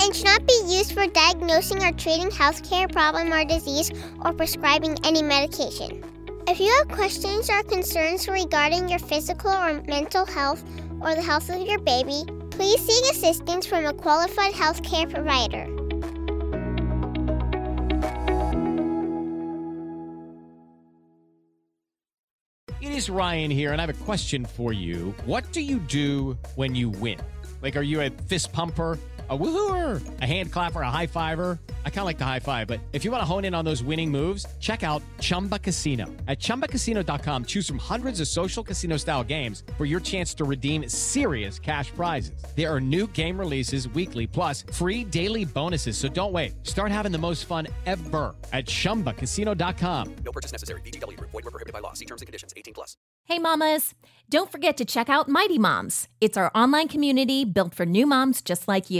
and 0.00 0.16
should 0.16 0.24
not 0.24 0.46
be 0.46 0.60
used 0.66 0.92
for 0.92 1.06
diagnosing 1.06 1.82
or 1.82 1.92
treating 1.92 2.30
healthcare 2.30 2.90
problem 2.90 3.32
or 3.32 3.44
disease 3.44 3.90
or 4.24 4.32
prescribing 4.32 4.96
any 5.04 5.22
medication. 5.22 6.02
If 6.48 6.58
you 6.58 6.72
have 6.78 6.88
questions 6.88 7.50
or 7.50 7.62
concerns 7.62 8.26
regarding 8.26 8.88
your 8.88 8.98
physical 8.98 9.50
or 9.50 9.82
mental 9.82 10.24
health 10.24 10.64
or 11.00 11.14
the 11.14 11.22
health 11.22 11.50
of 11.50 11.60
your 11.60 11.78
baby, 11.78 12.24
please 12.50 12.80
seek 12.80 13.12
assistance 13.12 13.66
from 13.66 13.84
a 13.84 13.92
qualified 13.92 14.52
healthcare 14.54 15.08
provider. 15.12 15.66
It 22.80 22.92
is 22.92 23.10
Ryan 23.10 23.50
here, 23.50 23.72
and 23.72 23.80
I 23.80 23.86
have 23.86 23.90
a 23.90 24.04
question 24.04 24.46
for 24.46 24.72
you. 24.72 25.14
What 25.26 25.52
do 25.52 25.60
you 25.60 25.78
do 25.80 26.38
when 26.56 26.74
you 26.74 26.88
win? 26.88 27.18
Like, 27.62 27.76
are 27.76 27.82
you 27.82 28.00
a 28.00 28.10
fist 28.10 28.52
pumper? 28.52 28.98
A 29.30 29.38
woohooer, 29.38 30.02
a 30.20 30.26
hand 30.26 30.50
clapper, 30.50 30.80
a 30.80 30.90
high 30.90 31.06
fiver. 31.06 31.58
I 31.84 31.90
kind 31.90 32.00
of 32.00 32.06
like 32.06 32.18
the 32.18 32.24
high 32.24 32.40
five, 32.40 32.66
but 32.66 32.80
if 32.92 33.04
you 33.04 33.12
want 33.12 33.20
to 33.20 33.24
hone 33.24 33.44
in 33.44 33.54
on 33.54 33.64
those 33.64 33.82
winning 33.82 34.10
moves, 34.10 34.44
check 34.58 34.82
out 34.82 35.02
Chumba 35.20 35.58
Casino. 35.58 36.06
At 36.26 36.38
ChumbaCasino.com, 36.38 37.44
choose 37.44 37.68
from 37.68 37.78
hundreds 37.78 38.20
of 38.20 38.28
social 38.28 38.64
casino 38.64 38.96
style 38.96 39.22
games 39.22 39.62
for 39.76 39.84
your 39.84 40.00
chance 40.00 40.34
to 40.34 40.44
redeem 40.44 40.88
serious 40.88 41.58
cash 41.58 41.92
prizes. 41.92 42.42
There 42.56 42.72
are 42.74 42.80
new 42.80 43.06
game 43.08 43.38
releases 43.38 43.88
weekly, 43.90 44.26
plus 44.26 44.64
free 44.72 45.04
daily 45.04 45.44
bonuses. 45.44 45.96
So 45.96 46.08
don't 46.08 46.32
wait. 46.32 46.66
Start 46.66 46.90
having 46.90 47.12
the 47.12 47.18
most 47.18 47.44
fun 47.44 47.68
ever 47.86 48.34
at 48.52 48.66
ChumbaCasino.com. 48.66 50.14
No 50.24 50.32
purchase 50.32 50.50
necessary. 50.50 50.80
VGW. 50.80 51.20
Void 51.20 51.34
were 51.34 51.42
prohibited 51.42 51.74
by 51.74 51.80
law. 51.80 51.92
See 51.92 52.06
terms 52.06 52.22
and 52.22 52.26
conditions. 52.26 52.54
18 52.56 52.74
plus. 52.74 52.96
Hey, 53.26 53.38
mamas. 53.38 53.94
Don't 54.28 54.50
forget 54.50 54.76
to 54.78 54.84
check 54.84 55.08
out 55.08 55.28
Mighty 55.28 55.58
Moms. 55.58 56.08
It's 56.20 56.36
our 56.36 56.50
online 56.54 56.88
community 56.88 57.44
built 57.44 57.74
for 57.74 57.86
new 57.86 58.06
moms 58.06 58.42
just 58.42 58.66
like 58.66 58.90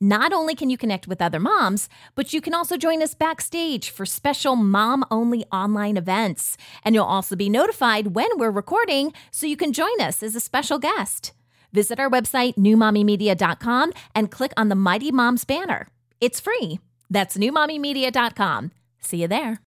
Not 0.00 0.32
only 0.32 0.54
can 0.54 0.70
you 0.70 0.76
connect 0.76 1.06
with 1.06 1.22
other 1.22 1.40
moms, 1.40 1.88
but 2.14 2.32
you 2.32 2.40
can 2.40 2.54
also 2.54 2.76
join 2.76 3.02
us 3.02 3.14
backstage 3.14 3.90
for 3.90 4.04
special 4.04 4.56
mom 4.56 5.04
only 5.10 5.44
online 5.52 5.96
events. 5.96 6.56
And 6.84 6.94
you'll 6.94 7.04
also 7.04 7.36
be 7.36 7.48
notified 7.48 8.14
when 8.14 8.28
we're 8.36 8.50
recording 8.50 9.12
so 9.30 9.46
you 9.46 9.56
can 9.56 9.72
join 9.72 10.00
us 10.00 10.22
as 10.22 10.34
a 10.34 10.40
special 10.40 10.78
guest. 10.78 11.32
Visit 11.72 11.98
our 11.98 12.10
website, 12.10 12.54
newmommymedia.com, 12.54 13.92
and 14.14 14.30
click 14.30 14.52
on 14.56 14.68
the 14.68 14.76
Mighty 14.76 15.10
Moms 15.10 15.44
banner. 15.44 15.88
It's 16.20 16.40
free. 16.40 16.78
That's 17.10 17.36
newmommymedia.com. 17.36 18.70
See 19.00 19.22
you 19.22 19.28
there. 19.28 19.60